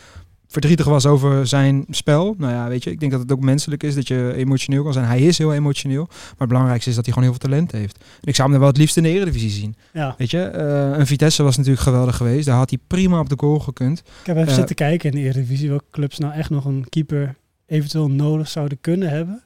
verdrietig 0.48 0.86
was 0.86 1.06
over 1.06 1.46
zijn 1.46 1.84
spel. 1.90 2.34
Nou 2.38 2.52
ja, 2.52 2.68
weet 2.68 2.84
je, 2.84 2.90
ik 2.90 3.00
denk 3.00 3.12
dat 3.12 3.20
het 3.20 3.32
ook 3.32 3.40
menselijk 3.40 3.82
is 3.82 3.94
dat 3.94 4.08
je 4.08 4.32
emotioneel 4.36 4.82
kan 4.82 4.92
zijn. 4.92 5.04
Hij 5.06 5.20
is 5.22 5.38
heel 5.38 5.54
emotioneel, 5.54 6.04
maar 6.08 6.34
het 6.38 6.48
belangrijkste 6.48 6.90
is 6.90 6.96
dat 6.96 7.04
hij 7.04 7.14
gewoon 7.14 7.30
heel 7.30 7.38
veel 7.40 7.48
talent 7.50 7.72
heeft. 7.72 7.96
En 7.98 8.28
ik 8.28 8.34
zou 8.34 8.46
hem 8.48 8.52
er 8.56 8.62
wel 8.62 8.68
het 8.72 8.78
liefst 8.78 8.96
in 8.96 9.02
de 9.02 9.08
Eredivisie 9.08 9.50
zien. 9.50 9.76
ja. 9.92 10.14
Weet 10.18 10.30
je, 10.30 10.40
eh, 10.42 10.98
een 10.98 11.06
Vitesse 11.06 11.42
was 11.42 11.56
natuurlijk 11.56 11.82
geweldig 11.82 12.16
geweest. 12.16 12.46
Daar 12.46 12.56
had 12.56 12.70
hij 12.70 12.78
prima 12.86 13.20
op 13.20 13.28
de 13.28 13.36
goal 13.38 13.58
gekund. 13.58 13.98
Ik 13.98 14.26
heb 14.26 14.36
even 14.36 14.48
Eh, 14.48 14.54
zitten 14.54 14.76
kijken 14.76 15.10
in 15.10 15.16
de 15.16 15.22
Eredivisie 15.22 15.68
welke 15.68 15.84
clubs 15.90 16.18
nou 16.18 16.32
echt 16.34 16.50
nog 16.50 16.64
een 16.64 16.86
keeper 16.88 17.34
eventueel 17.66 18.08
nodig 18.10 18.48
zouden 18.48 18.80
kunnen 18.80 19.08
hebben. 19.08 19.42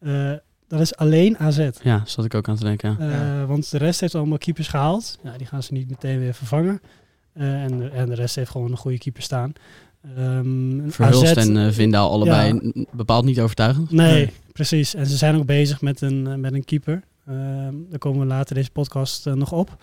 Eh, 0.00 0.32
dat 0.68 0.80
is 0.80 0.96
alleen 0.96 1.38
AZ. 1.38 1.68
Ja, 1.82 2.02
zat 2.06 2.24
ik 2.24 2.34
ook 2.34 2.48
aan 2.48 2.56
te 2.56 2.64
denken. 2.64 2.96
Ja. 3.00 3.40
Eh. 3.40 3.48
Want 3.48 3.70
de 3.70 3.78
rest 3.78 4.00
heeft 4.00 4.14
allemaal 4.14 4.38
keepers 4.38 4.68
gehaald. 4.68 5.18
Ja, 5.22 5.36
die 5.36 5.46
gaan 5.46 5.62
ze 5.62 5.72
niet 5.72 5.90
meteen 5.90 6.18
weer 6.18 6.34
vervangen. 6.34 6.80
Eh, 7.32 7.62
en, 7.62 7.78
de, 7.78 7.88
en 7.88 8.06
de 8.06 8.14
rest 8.14 8.34
heeft 8.34 8.50
gewoon 8.50 8.70
een 8.70 8.76
goede 8.76 8.98
keeper 8.98 9.22
staan. 9.22 9.52
Ehm 10.16 10.88
Verhulst 10.90 11.36
AZ 11.36 11.48
en 11.48 11.56
eh, 11.56 11.72
Vindaal 11.72 12.10
allebei 12.10 12.60
Ja. 12.74 12.84
bepaald 12.92 13.24
niet 13.24 13.40
overtuigend. 13.40 13.90
Nee, 13.90 14.12
Nee. 14.14 14.32
precies. 14.52 14.94
En 14.94 15.06
ze 15.06 15.16
zijn 15.16 15.36
ook 15.36 15.46
bezig 15.46 15.80
met 15.80 16.00
een, 16.00 16.26
eh, 16.26 16.34
met 16.34 16.52
een 16.52 16.64
keeper. 16.64 17.02
Ehm, 17.26 17.74
daar 17.90 17.98
komen 17.98 18.20
we 18.20 18.26
later 18.26 18.54
deze 18.54 18.70
podcast 18.70 19.26
eh, 19.26 19.32
nog 19.32 19.52
op. 19.52 19.76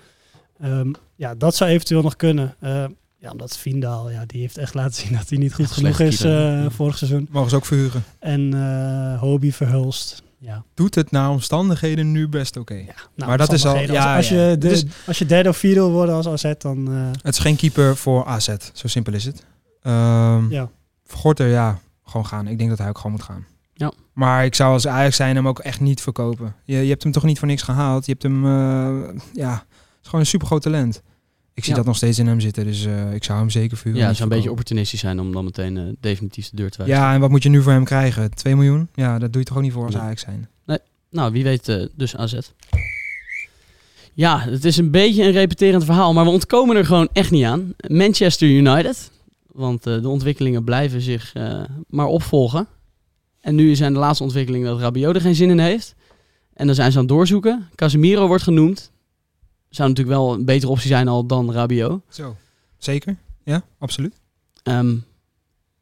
Ehm, 0.61 0.91
ja, 1.15 1.35
dat 1.35 1.55
zou 1.55 1.69
eventueel 1.69 2.01
nog 2.01 2.15
kunnen. 2.15 2.55
Eh, 2.59 2.83
ja, 3.17 3.31
omdat 3.31 3.57
Vindaal, 3.57 4.11
ja, 4.11 4.23
die 4.25 4.41
heeft 4.41 4.57
echt 4.57 4.73
laten 4.73 4.93
zien 5.01 5.17
dat 5.17 5.29
hij 5.29 5.38
niet 5.38 5.53
goed 5.53 5.65
Echt 5.65 5.73
genoeg 5.73 5.99
is 5.99 6.21
eh, 6.21 6.65
vorig 6.69 6.97
seizoen. 6.97 7.27
Mogen 7.31 7.49
ze 7.49 7.55
ook 7.55 7.65
verhuren. 7.65 8.03
En 8.19 8.53
eh 8.53 9.19
Hobie 9.19 9.53
Verhulst. 9.53 10.23
Ja. 10.41 10.63
Doet 10.73 10.95
het 10.95 11.11
naar 11.11 11.29
omstandigheden 11.29 12.11
nu 12.11 12.27
best 12.27 12.57
oké. 12.57 12.73
ja 12.73 12.83
nou, 13.15 13.29
Maar 13.29 13.38
dat 13.38 13.51
is 13.53 13.65
al- 13.65 13.71
omstandigheden. 13.71 13.95
ja, 13.95 14.15
als, 14.17 14.25
als, 14.29 14.38
ja. 14.39 14.49
je 14.49 14.57
de, 14.57 14.67
Dus- 14.67 14.85
als 15.07 15.17
je 15.19 15.25
derde 15.25 15.49
of 15.49 15.57
vierde 15.57 15.79
wil 15.79 15.91
worden 15.91 16.15
als 16.15 16.27
AZ, 16.27 16.53
dan... 16.57 16.88
eh, 16.93 17.07
Het 17.21 17.33
is 17.33 17.39
geen 17.39 17.55
keeper 17.55 17.95
voor 17.97 18.25
AZ. 18.25 18.49
Zo 18.73 18.88
simpel 18.88 19.13
is 19.13 19.25
het. 19.25 19.45
Ehm 19.81 20.50
ja. 20.51 20.69
Gorter, 21.07 21.48
ja, 21.48 21.79
gewoon 22.05 22.25
gaan. 22.25 22.48
Ik 22.48 22.57
denk 22.57 22.69
dat 22.69 22.77
hij 22.79 22.88
ook 22.89 22.98
gewoon 22.98 23.12
moet 23.12 23.24
gaan. 23.24 23.45
Ja. 23.74 23.91
Maar 24.13 24.45
ik 24.45 24.55
zou 24.55 24.74
als 24.74 24.88
Ajax 24.88 25.15
zijn 25.15 25.36
hem 25.36 25.48
ook 25.48 25.59
echt 25.59 25.79
niet 25.79 26.01
verkopen. 26.01 26.55
Je, 26.63 26.77
je 26.77 26.89
hebt 26.89 27.03
hem 27.03 27.12
toch 27.12 27.24
niet 27.24 27.39
voor 27.39 27.48
niks 27.48 27.62
gehaald. 27.62 28.05
Je 28.05 28.12
hebt 28.12 28.24
hem, 28.24 28.45
eh, 28.45 29.19
ja, 29.33 29.51
het 29.51 29.65
is 30.01 30.05
gewoon 30.05 30.19
een 30.19 30.25
super 30.25 30.48
groot 30.48 30.62
talent. 30.62 31.01
Ik 31.53 31.63
zie 31.65 31.74
Ja. 31.74 31.79
dat 31.79 31.88
nog 31.88 31.95
steeds 31.98 32.19
in 32.19 32.27
hem 32.27 32.39
zitten, 32.39 32.63
dus 32.63 32.86
eh, 32.86 33.13
ik 33.13 33.24
zou 33.24 33.39
hem 33.39 33.50
zeker 33.50 33.77
verhuren. 33.77 34.01
Ja, 34.01 34.07
het 34.07 34.17
zou 34.17 34.29
een 34.29 34.36
beetje 34.36 34.50
opportunistisch 34.51 35.00
zijn 35.00 35.19
om 35.19 35.31
dan 35.31 35.43
meteen 35.43 35.77
eh, 35.77 35.83
definitief 36.00 36.50
de 36.50 36.55
deur 36.55 36.69
te 36.69 36.77
wijzen. 36.77 36.98
Ja, 36.98 37.13
en 37.13 37.19
wat 37.19 37.29
moet 37.29 37.43
je 37.43 37.50
nu 37.50 37.62
voor 37.62 37.71
hem 37.71 37.83
krijgen? 37.83 38.31
2 38.33 38.55
miljoen? 38.55 38.89
Ja, 38.93 39.19
dat 39.19 39.31
doe 39.31 39.41
je 39.41 39.48
toch 39.48 39.57
ook 39.57 39.63
niet 39.63 39.74
voor 39.74 39.86
als 39.86 39.93
Nee. 39.93 40.03
Ajax 40.03 40.21
zijn. 40.21 40.50
Nou, 41.12 41.31
wie 41.31 41.43
weet 41.43 41.89
dus 41.95 42.15
AZ. 42.15 42.38
Ja, 44.13 44.39
het 44.39 44.65
is 44.65 44.77
een 44.77 44.91
beetje 44.91 45.24
een 45.24 45.31
repeterend 45.31 45.86
verhaal, 45.86 46.13
maar 46.13 46.24
we 46.24 46.29
ontkomen 46.29 46.75
er 46.75 46.86
gewoon 46.86 47.09
echt 47.13 47.31
niet 47.31 47.45
aan. 47.45 47.74
Manchester 47.88 48.48
United. 48.48 49.12
Want 49.51 49.85
eh, 49.87 50.01
de 50.01 50.09
ontwikkelingen 50.09 50.63
blijven 50.63 51.01
zich 51.01 51.33
eh, 51.33 51.61
maar 51.87 52.05
opvolgen. 52.05 52.67
En 53.41 53.55
nu 53.55 53.75
zijn 53.75 53.93
de 53.93 53.99
laatste 53.99 54.23
ontwikkelingen 54.23 54.67
dat 54.67 54.79
Rabiot 54.79 55.15
er 55.15 55.21
geen 55.21 55.35
zin 55.35 55.49
in 55.49 55.59
heeft. 55.59 55.95
En 56.53 56.65
dan 56.65 56.75
zijn 56.75 56.91
ze 56.91 56.97
aan 56.97 57.03
het 57.03 57.13
doorzoeken. 57.13 57.69
Casemiro 57.75 58.27
wordt 58.27 58.43
genoemd. 58.43 58.91
Zou 59.69 59.89
natuurlijk 59.89 60.17
wel 60.17 60.33
een 60.33 60.45
betere 60.45 60.71
optie 60.71 60.87
zijn 60.87 61.07
al 61.07 61.25
dan 61.25 61.51
Rabiot. 61.51 62.01
Zo. 62.09 62.35
Zeker? 62.77 63.17
Ja, 63.43 63.63
absoluut. 63.77 64.15
Ehm, 64.63 64.95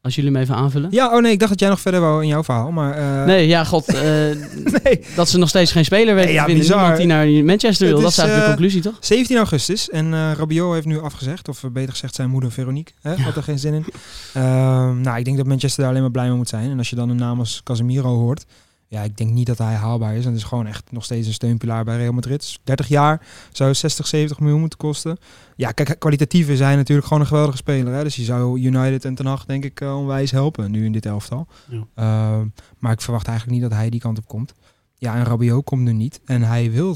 als 0.08 0.16
jullie 0.16 0.32
hem 0.32 0.42
even 0.42 0.56
aanvullen. 0.56 0.88
Ja, 0.92 1.16
oh 1.16 1.22
nee, 1.22 1.32
ik 1.32 1.40
dacht 1.40 1.52
dat 1.52 1.60
jij 1.60 1.70
nog 1.70 1.80
verder 1.80 2.00
wou 2.02 2.22
in 2.22 2.28
jouw 2.28 2.44
verhaal, 2.44 2.72
maar... 2.72 2.94
eh, 2.94 3.26
Nee, 3.26 3.48
ja, 3.48 3.64
god. 3.64 3.88
eh, 3.88 4.02
nee. 4.84 5.00
dat 5.16 5.30
ze 5.30 5.38
nog 5.38 5.50
steeds 5.50 5.72
geen 5.72 5.86
speler 5.86 6.14
weten 6.16 6.26
Nee, 6.30 6.34
ja, 6.40 6.46
vinden. 6.46 6.64
bizar. 6.64 6.98
Die 6.98 7.06
naar 7.06 7.28
Manchester 7.28 7.88
wil. 7.88 8.02
Dat 8.02 8.12
is 8.12 8.18
eigenlijk 8.18 8.48
de 8.48 8.52
eh, 8.52 8.58
conclusie, 8.58 8.82
toch? 8.82 8.98
17 9.00 9.38
augustus 9.38 9.90
en 9.90 10.34
Rabiot 10.36 10.74
heeft 10.74 10.86
nu 10.86 11.00
afgezegd, 11.02 11.48
of 11.50 11.64
beter 11.72 11.92
gezegd 11.92 12.16
zijn 12.16 12.30
moeder 12.30 12.52
Veronique, 12.52 12.94
hè, 13.02 13.16
had 13.16 13.36
er 13.36 13.44
geen 13.44 13.60
zin 13.60 13.74
in. 13.74 13.86
Ehm, 14.34 15.02
nou, 15.02 15.18
ik 15.18 15.26
denk 15.26 15.38
dat 15.38 15.46
Manchester 15.46 15.80
daar 15.82 15.90
alleen 15.90 16.02
maar 16.02 16.12
blij 16.12 16.28
mee 16.28 16.36
moet 16.38 16.50
zijn. 16.50 16.70
En 16.72 16.78
als 16.78 16.90
je 16.90 16.96
dan 16.96 17.10
een 17.10 17.16
naam 17.18 17.40
als 17.40 17.62
Casemiro 17.64 18.16
hoort, 18.16 18.46
ja, 18.90 19.02
ik 19.02 19.18
denk 19.18 19.32
niet 19.32 19.48
dat 19.48 19.58
hij 19.58 19.74
haalbaar 19.74 20.16
is. 20.16 20.24
En 20.24 20.32
het 20.32 20.40
is 20.40 20.44
gewoon 20.44 20.68
echt 20.68 20.92
nog 20.92 21.04
steeds 21.04 21.28
een 21.28 21.34
steunpilaar 21.34 21.84
bij 21.84 21.98
Real 21.98 22.14
Madrid. 22.14 22.40
Dus 22.40 22.60
30 22.64 22.88
jaar 22.88 23.28
zou 23.52 23.74
60, 23.74 24.08
70 24.08 24.40
miljoen 24.40 24.60
moeten 24.60 24.78
kosten. 24.80 25.18
Ja, 25.56 25.72
kijk, 25.72 26.00
kwalitatief 26.00 26.50
is 26.50 26.60
hij 26.60 26.76
natuurlijk 26.76 27.08
gewoon 27.08 27.22
een 27.22 27.30
geweldige 27.30 27.58
speler. 27.58 27.94
Hè? 27.94 28.04
Dus 28.04 28.16
die 28.16 28.26
zou 28.26 28.60
United 28.60 29.06
en 29.06 29.16
Ten 29.16 29.26
Hag 29.26 29.46
denk 29.46 29.64
ik 29.64 29.82
eh, 29.82 29.98
onwijs 29.98 30.32
helpen 30.32 30.72
nu 30.72 30.86
in 30.86 30.92
dit 30.92 31.06
elftal. 31.06 31.48
Ja. 31.70 31.88
Ehm, 31.96 32.48
maar 32.78 32.92
ik 32.92 33.02
verwacht 33.02 33.28
eigenlijk 33.28 33.60
niet 33.60 33.70
dat 33.70 33.80
hij 33.80 33.90
die 33.90 34.00
kant 34.00 34.18
op 34.18 34.28
komt. 34.28 34.54
Ja, 34.96 35.16
en 35.16 35.24
Rabiot 35.24 35.64
komt 35.64 35.82
nu 35.82 35.94
niet. 35.94 36.22
En 36.26 36.42
hij 36.42 36.72
wil, 36.72 36.96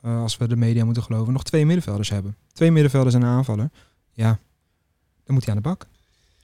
eh, 0.00 0.20
als 0.20 0.36
we 0.36 0.48
de 0.48 0.56
media 0.56 0.84
moeten 0.84 1.02
geloven, 1.02 1.32
nog 1.32 1.44
twee 1.44 1.66
middenvelders 1.66 2.10
hebben. 2.10 2.36
Twee 2.52 2.70
middenvelders 2.70 3.14
en 3.14 3.22
een 3.22 3.28
aanvaller. 3.28 3.70
Ja, 4.12 4.38
dan 5.24 5.34
moet 5.34 5.44
hij 5.44 5.54
aan 5.54 5.62
de 5.62 5.68
bak. 5.68 5.86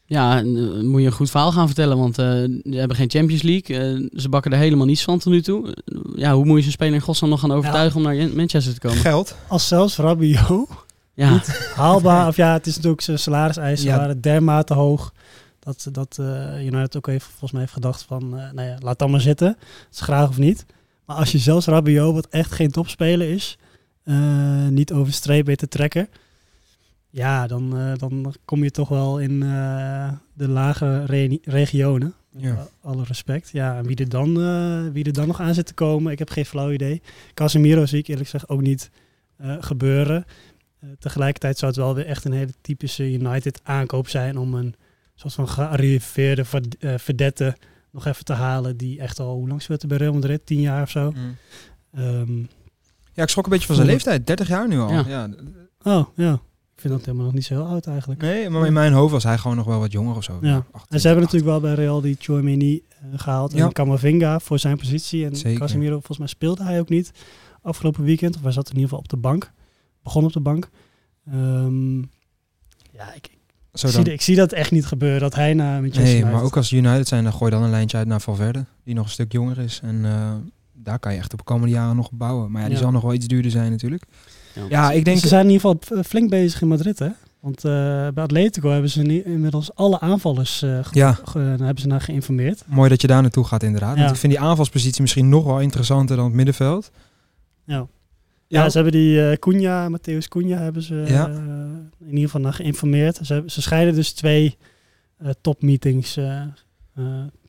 Ja, 0.09 0.39
eh, 0.39 0.45
moet 0.81 1.01
je 1.01 1.07
een 1.07 1.13
goed 1.13 1.31
verhaal 1.31 1.53
gaan 1.53 1.67
vertellen. 1.67 1.99
Want 1.99 2.19
eh, 2.19 2.27
ze 2.27 2.61
hebben 2.71 2.97
geen 2.97 3.11
Champions 3.11 3.43
League. 3.43 3.79
Eh, 3.79 4.09
ze 4.21 4.29
bakken 4.29 4.53
er 4.53 4.59
helemaal 4.59 4.87
niets 4.87 5.03
van 5.03 5.19
tot 5.19 5.33
nu 5.33 5.43
toe. 5.43 5.77
Ja, 6.15 6.35
hoe 6.35 6.45
moet 6.45 6.57
je 6.57 6.63
zo'n 6.63 6.73
speler 6.73 6.95
in 6.95 7.01
godsnaam 7.01 7.31
nog 7.31 7.41
gaan 7.41 7.53
overtuigen 7.53 7.97
om 7.97 8.03
naar 8.03 8.29
Manchester 8.29 8.75
te 8.75 8.81
komen? 8.81 8.99
Geld. 8.99 9.37
Als 9.49 9.69
zelfs 9.69 9.97
Rabiot 9.97 10.69
Ja, 11.15 11.43
haalbaar, 11.75 12.29
of 12.29 12.37
ja, 12.37 12.53
het 12.53 12.67
is 12.67 12.75
natuurlijk 12.75 13.03
zijn 13.03 13.19
salariseisen 13.19 13.89
Ja. 13.89 13.97
waren 13.97 14.21
dermate 14.21 14.75
hoog. 14.75 15.13
Dat, 15.61 15.89
dat 15.93 16.19
eh 16.21 16.67
United 16.67 16.97
ook 16.97 17.07
even, 17.07 17.29
volgens 17.29 17.53
mij 17.53 17.61
heeft 17.61 17.73
gedacht 17.73 18.03
van, 18.03 18.39
eh, 18.39 18.53
nou 18.53 18.69
ja, 18.69 18.77
laat 18.81 18.99
dan 18.99 19.11
maar 19.11 19.21
zitten. 19.21 19.49
Het 19.49 19.87
is 19.91 20.01
graag 20.01 20.29
of 20.29 20.39
niet. 20.39 20.67
Maar 21.05 21.17
als 21.17 21.33
je 21.33 21.39
zelfs 21.39 21.67
Rabiot, 21.67 22.15
wat 22.15 22.27
echt 22.31 22.53
geen 22.53 22.71
topspeler 22.71 23.31
is, 23.31 23.59
eh, 24.05 24.67
niet 24.69 24.93
over 24.93 25.07
de 25.07 25.13
streep 25.13 25.47
weet 25.47 25.59
te 25.59 25.69
trekken. 25.69 26.09
Ja, 27.11 27.47
dan, 27.47 27.77
eh, 27.79 27.93
dan 27.97 28.35
kom 28.45 28.63
je 28.65 28.71
toch 28.71 28.89
wel 28.89 29.19
in 29.21 29.43
eh, 29.43 30.13
de 30.33 30.49
lage 30.49 31.05
re- 31.05 31.39
regionen. 31.43 32.15
Ja. 32.37 32.67
Alle 32.83 33.05
respect. 33.05 33.51
Ja, 33.53 33.77
en 33.77 33.87
wie 33.87 33.97
er, 33.97 34.09
dan, 34.09 34.41
eh, 34.43 34.93
wie 34.93 35.05
er 35.05 35.13
dan 35.13 35.27
nog 35.27 35.41
aan 35.41 35.55
zit 35.55 35.67
te 35.67 35.75
komen, 35.75 36.13
ik 36.13 36.19
heb 36.19 36.31
geen 36.31 36.47
flauw 36.47 36.71
idee. 36.71 37.03
Casemiro 37.35 37.87
zie 37.87 37.99
ik 37.99 38.07
eerlijk 38.09 38.29
gezegd 38.31 38.49
ook 38.49 38.61
niet 38.61 38.91
gebeuren. 39.61 40.25
Tegelijkertijd 40.99 41.59
zou 41.59 41.71
het 41.73 41.81
wel 41.81 41.95
weer 41.95 42.07
echt 42.07 42.25
een 42.25 42.33
hele 42.33 42.53
typische 42.61 43.13
United 43.13 43.61
aankoop 43.63 44.09
zijn 44.09 44.39
om 44.39 44.55
een 44.55 44.75
soort 45.15 45.35
van 45.35 45.49
gearriveerde 45.49 46.45
verd- 46.45 46.77
verdette 46.97 47.57
nog 47.91 48.07
even 48.07 48.25
te 48.25 48.33
halen. 48.33 48.77
Die 48.77 49.01
echt 49.01 49.21
al, 49.21 49.35
hoe 49.35 49.49
lang 49.49 49.63
speelt 49.63 49.81
hij 49.81 49.89
bij 49.91 49.99
Real 49.99 50.13
Madrid? 50.13 50.47
Tien 50.47 50.61
jaar 50.61 50.83
of 50.83 50.91
zo. 50.91 51.13
Ehm, 51.93 52.39
Ja, 53.13 53.23
ik 53.23 53.29
schrok 53.29 53.45
een 53.45 53.51
beetje 53.51 53.67
van 53.67 53.75
zijn 53.77 53.89
leeftijd. 53.89 54.27
30 54.27 54.49
jaar 54.49 54.69
nu 54.69 54.79
al. 54.79 54.91
Ja. 54.93 55.05
Ja. 55.07 55.29
oh, 55.83 56.07
ja. 56.15 56.41
Ik 56.79 56.85
vind 56.85 56.97
dat 56.97 57.05
helemaal 57.05 57.27
nog 57.27 57.35
niet 57.35 57.45
zo 57.45 57.55
heel 57.55 57.67
oud 57.67 57.87
eigenlijk. 57.87 58.21
Nee, 58.21 58.49
maar 58.51 58.67
in 58.67 58.73
mijn 58.73 58.93
hoofd 58.93 59.13
was 59.13 59.23
hij 59.25 59.39
gewoon 59.39 59.57
nog 59.57 59.67
wel 59.67 59.79
wat 59.79 59.93
jonger 59.93 60.17
of 60.17 60.25
zo. 60.25 60.39
Ja. 60.41 60.57
28, 60.57 60.85
En 60.89 61.01
ze 61.01 61.07
hebben 61.07 61.25
natuurlijk 61.25 61.51
wel 61.51 61.61
bij 61.61 61.75
Real 61.75 62.01
die 62.01 62.17
Chouameni 62.19 62.83
eh, 62.89 62.97
gehaald. 63.17 63.53
Ja. 63.53 63.65
En 63.65 63.73
Camavinga 63.73 64.39
voor 64.39 64.59
zijn 64.59 64.77
positie. 64.77 65.25
En 65.25 65.37
Zeker. 65.37 65.59
Casemiro, 65.59 65.93
volgens 65.93 66.19
mij 66.19 66.27
speelde 66.27 66.65
hij 66.65 66.81
ook 66.81 66.89
niet 66.89 67.11
afgelopen 67.63 68.05
weekend. 68.05 68.37
Of 68.37 68.43
hij 68.43 68.53
zat 68.53 68.65
in 68.69 68.75
ieder 68.75 68.89
geval 68.89 68.99
op 68.99 69.09
de 69.09 69.17
bank. 69.17 69.53
Begon 70.03 70.25
op 70.25 70.33
de 70.33 70.41
bank. 70.41 70.69
Ehm, 71.27 71.99
ja, 72.93 73.15
ik, 73.15 73.31
zie, 73.73 74.13
ik 74.13 74.21
zie 74.21 74.37
dat 74.37 74.53
echt 74.53 74.71
niet 74.71 74.87
gebeuren. 74.87 75.21
Dat 75.21 75.35
hij 75.35 75.55
naar 75.55 75.81
Manchester 75.81 76.23
Nee, 76.23 76.33
maar 76.33 76.43
ook 76.43 76.57
als 76.57 76.73
United 76.73 77.09
zijn, 77.09 77.25
dan 77.25 77.33
gooi 77.33 77.51
dan 77.51 77.63
een 77.63 77.71
lijntje 77.71 77.97
uit 77.97 78.07
naar 78.07 78.21
Valverde. 78.21 78.65
Die 78.85 78.95
nog 78.95 79.05
een 79.05 79.11
stuk 79.11 79.33
jonger 79.33 79.59
is. 79.59 79.81
En 79.83 80.05
eh, 80.05 80.33
daar 80.73 80.99
kan 80.99 81.13
je 81.13 81.19
echt 81.19 81.33
op 81.33 81.39
de 81.39 81.45
komende 81.45 81.75
jaren 81.75 81.97
nog 81.97 82.07
op 82.13 82.19
bouwen. 82.19 82.51
Maar 82.51 82.61
ja, 82.63 82.67
die 82.69 82.77
Ja. 82.77 82.83
zal 82.83 82.93
nog 82.93 83.03
wel 83.03 83.15
iets 83.15 83.27
duurder 83.27 83.51
zijn 83.51 83.71
natuurlijk. 83.71 84.05
Ja. 84.55 84.63
Ja, 84.69 84.91
ik 84.93 85.05
denk... 85.05 85.19
Ze 85.19 85.29
zijn 85.29 85.45
in 85.47 85.51
ieder 85.53 85.77
geval 85.79 86.03
flink 86.03 86.31
bezig 86.31 86.61
in 86.63 86.69
Madrid, 86.69 86.99
hè? 86.99 87.09
Want 87.41 87.65
eh, 87.65 87.71
bij 88.15 88.25
Atletico 88.25 88.71
hebben 88.71 88.91
ze 88.91 89.25
inmiddels 89.25 89.75
alle 89.75 90.01
aanvallers 90.01 90.63
eh, 90.63 90.79
ge- 90.85 90.99
Ja, 90.99 91.19
hebben 91.39 91.79
ze 91.79 91.87
naar 91.87 92.01
geïnformeerd. 92.01 92.63
mooi 92.67 92.89
dat 92.89 93.01
je 93.01 93.07
daar 93.07 93.23
naartoe 93.23 93.45
gaat 93.45 93.63
inderdaad. 93.63 93.95
Ja. 93.95 94.01
Want 94.01 94.11
ik 94.15 94.21
vind 94.21 94.33
die 94.33 94.43
aanvalspositie 94.43 95.01
misschien 95.03 95.29
nog 95.29 95.45
wel 95.45 95.61
interessanter 95.61 96.17
dan 96.17 96.25
het 96.25 96.35
middenveld. 96.35 96.91
Ja. 97.65 97.87
Ja, 98.47 98.69
ze 98.69 98.75
hebben 98.79 98.93
die 99.01 99.31
eh 99.31 99.37
Cunha, 99.37 99.89
Matthäus 99.91 100.29
Cunha, 100.29 100.59
hebben 100.59 100.83
ze 100.83 101.05
Ja. 101.07 101.27
in 102.01 102.07
ieder 102.09 102.25
geval 102.25 102.41
naar 102.41 102.53
geïnformeerd. 102.53 103.17
Ze, 103.23 103.43
ze 103.47 103.63
scheiden 103.63 103.95
dus 103.95 104.13
twee 104.13 104.57
eh, 105.19 105.31
topmeetings 105.41 106.13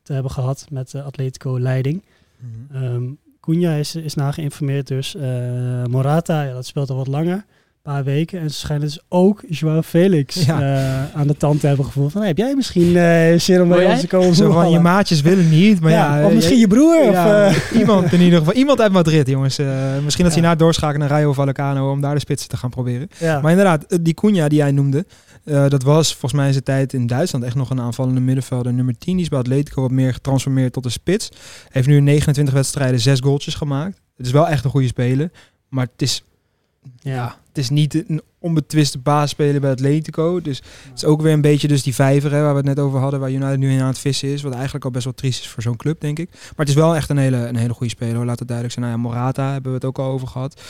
te 0.02 0.12
hebben 0.12 0.30
gehad 0.30 0.66
met 0.70 0.90
de 0.90 1.02
Atletico-leiding. 1.02 2.02
Mhm. 2.38 2.84
Ehm 2.84 3.02
Cunha 3.40 3.72
is, 3.74 3.94
is 3.96 4.14
naar 4.14 4.32
geïnformeerd, 4.32 4.86
dus 4.88 5.16
eh, 5.16 5.22
Morata, 5.90 6.42
ja, 6.42 6.52
dat 6.52 6.66
speelt 6.66 6.90
al 6.90 6.96
wat 6.96 7.06
langer, 7.06 7.32
een 7.34 7.92
paar 7.92 8.04
weken. 8.04 8.40
En 8.40 8.50
ze 8.50 8.58
schijnen 8.58 8.86
dus 8.86 9.00
ook 9.08 9.42
Joao 9.48 9.82
Felix 9.82 10.34
Ja. 10.46 10.60
eh, 10.60 11.20
aan 11.20 11.26
de 11.26 11.36
tand 11.36 11.60
te 11.60 11.66
hebben 11.66 11.84
gevoeld. 11.84 12.10
Van, 12.12 12.20
hey, 12.20 12.28
heb 12.30 12.38
jij 12.38 12.54
misschien 12.54 12.96
eh 12.96 13.38
zin 13.38 13.62
om 13.62 13.68
Wil 13.68 13.76
bij 13.76 13.86
ons 13.86 14.00
te 14.00 14.06
komen 14.06 14.34
Zo 14.34 14.50
van, 14.52 14.70
je 14.70 14.78
maatjes 14.78 15.20
willen 15.20 15.48
niet, 15.50 15.80
maar 15.80 15.90
ja... 15.92 16.22
of 16.22 16.28
eh, 16.28 16.34
misschien 16.34 16.58
je 16.58 16.66
broer. 16.66 17.08
of, 17.08 17.14
eh, 17.14 17.54
iemand 17.80 18.12
in 18.12 18.20
ieder 18.20 18.38
geval. 18.38 18.54
Iemand 18.54 18.80
uit 18.80 18.92
Madrid, 18.92 19.28
jongens. 19.28 19.58
Eh, 19.58 19.66
misschien 20.04 20.24
dat 20.24 20.34
ze 20.34 20.40
Ja. 20.40 20.46
na 20.46 20.54
doorschakelen 20.54 21.00
naar 21.00 21.18
Rayo 21.18 21.32
Vallecano 21.32 21.90
om 21.90 22.00
daar 22.00 22.14
de 22.14 22.20
spitsen 22.20 22.48
te 22.48 22.56
gaan 22.56 22.70
proberen. 22.70 23.08
Maar 23.20 23.50
inderdaad, 23.50 23.84
eh, 23.84 23.98
die 24.02 24.14
Cunha 24.14 24.48
die 24.48 24.58
jij 24.58 24.70
noemde, 24.72 25.06
eh, 25.44 25.68
dat 25.68 25.82
was 25.82 26.10
volgens 26.10 26.32
mij 26.32 26.46
in 26.46 26.52
zijn 26.52 26.64
tijd 26.64 26.92
in 26.92 27.06
Duitsland 27.06 27.44
echt 27.44 27.54
nog 27.54 27.70
een 27.70 27.80
aanvallende 27.80 28.20
middenvelder. 28.20 28.72
Nummer 28.72 28.98
10, 28.98 29.14
die 29.14 29.22
is 29.22 29.28
bij 29.28 29.38
Atletico 29.38 29.82
wat 29.82 29.90
meer 29.90 30.12
getransformeerd 30.12 30.72
tot 30.72 30.84
een 30.84 30.90
spits. 30.90 31.28
Heeft 31.68 31.88
nu 31.88 31.96
in 31.96 32.04
29 32.04 32.54
wedstrijden 32.54 33.00
zes 33.00 33.20
goaltjes 33.20 33.54
gemaakt. 33.54 34.00
Het 34.16 34.26
is 34.26 34.32
wel 34.32 34.48
echt 34.48 34.64
een 34.64 34.70
goede 34.70 34.86
speler, 34.86 35.30
maar 35.68 35.86
het 35.92 36.02
is, 36.02 36.24
ja, 36.98 37.38
het 37.48 37.58
is 37.58 37.70
niet 37.70 38.08
een 38.08 38.22
onbetwiste 38.38 38.98
basisspeler 38.98 39.60
bij 39.60 39.70
Atletico. 39.70 40.40
Dus 40.40 40.56
het 40.88 40.96
is 40.96 41.04
ook 41.04 41.22
weer 41.22 41.32
een 41.32 41.40
beetje 41.40 41.68
dus 41.68 41.82
die 41.82 41.94
vijver 41.94 42.32
hè, 42.32 42.40
waar 42.40 42.50
we 42.50 42.56
het 42.56 42.66
net 42.66 42.78
over 42.78 42.98
hadden, 43.00 43.20
waar 43.20 43.30
United 43.30 43.58
nu 43.58 43.72
in 43.72 43.80
aan 43.80 43.86
het 43.86 43.98
vissen 43.98 44.28
is. 44.28 44.42
Wat 44.42 44.54
eigenlijk 44.54 44.84
al 44.84 44.90
best 44.90 45.04
wel 45.04 45.14
triest 45.14 45.40
is 45.40 45.48
voor 45.48 45.62
zo'n 45.62 45.76
club, 45.76 46.00
denk 46.00 46.18
ik. 46.18 46.30
Maar 46.30 46.52
het 46.56 46.68
is 46.68 46.74
wel 46.74 46.96
echt 46.96 47.10
een 47.10 47.16
hele, 47.16 47.36
een 47.36 47.56
hele 47.56 47.74
goede 47.74 47.92
speler, 47.92 48.14
hoor. 48.14 48.24
laat 48.24 48.38
het 48.38 48.48
duidelijk 48.48 48.78
zijn. 48.78 48.90
Nou 48.90 49.00
ja, 49.00 49.08
Morata 49.08 49.52
hebben 49.52 49.70
we 49.70 49.76
het 49.76 49.86
ook 49.86 49.98
al 49.98 50.10
over 50.10 50.28
gehad. 50.28 50.60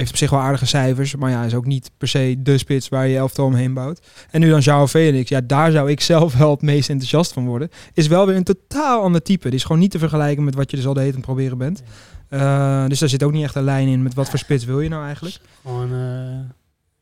Heeft 0.00 0.12
op 0.12 0.18
zich 0.18 0.30
wel 0.30 0.40
aardige 0.40 0.66
cijfers, 0.66 1.16
maar 1.16 1.30
ja, 1.30 1.44
is 1.44 1.54
ook 1.54 1.66
niet 1.66 1.90
per 1.98 2.08
se 2.08 2.36
de 2.38 2.58
spits 2.58 2.88
waar 2.88 3.08
je 3.08 3.16
elftal 3.16 3.46
omheen 3.46 3.74
bouwt. 3.74 4.00
En 4.30 4.40
nu 4.40 4.50
dan 4.50 4.60
Joao 4.60 4.86
Felix, 4.86 5.28
ja, 5.28 5.40
daar 5.40 5.70
zou 5.70 5.90
ik 5.90 6.00
zelf 6.00 6.36
wel 6.36 6.50
het 6.50 6.62
meest 6.62 6.88
enthousiast 6.88 7.32
van 7.32 7.46
worden. 7.46 7.70
Is 7.94 8.06
wel 8.06 8.26
weer 8.26 8.36
een 8.36 8.44
totaal 8.44 9.02
ander 9.02 9.22
type. 9.22 9.48
Die 9.48 9.58
is 9.58 9.64
gewoon 9.64 9.80
niet 9.80 9.90
te 9.90 9.98
vergelijken 9.98 10.44
met 10.44 10.54
wat 10.54 10.70
je 10.70 10.76
dus 10.76 10.86
al 10.86 10.94
de 10.94 11.00
hele 11.00 11.20
proberen 11.20 11.58
bent. 11.58 11.82
Eh, 12.28 12.86
dus 12.86 12.98
daar 12.98 13.08
zit 13.08 13.22
ook 13.22 13.32
niet 13.32 13.42
echt 13.42 13.54
een 13.54 13.64
lijn 13.64 13.88
in 13.88 14.02
met 14.02 14.14
wat 14.14 14.28
voor 14.28 14.38
spits 14.38 14.64
wil 14.64 14.80
je 14.80 14.88
nou 14.88 15.04
eigenlijk. 15.04 15.40
Gewoon 15.62 15.92
eh, 15.94 16.50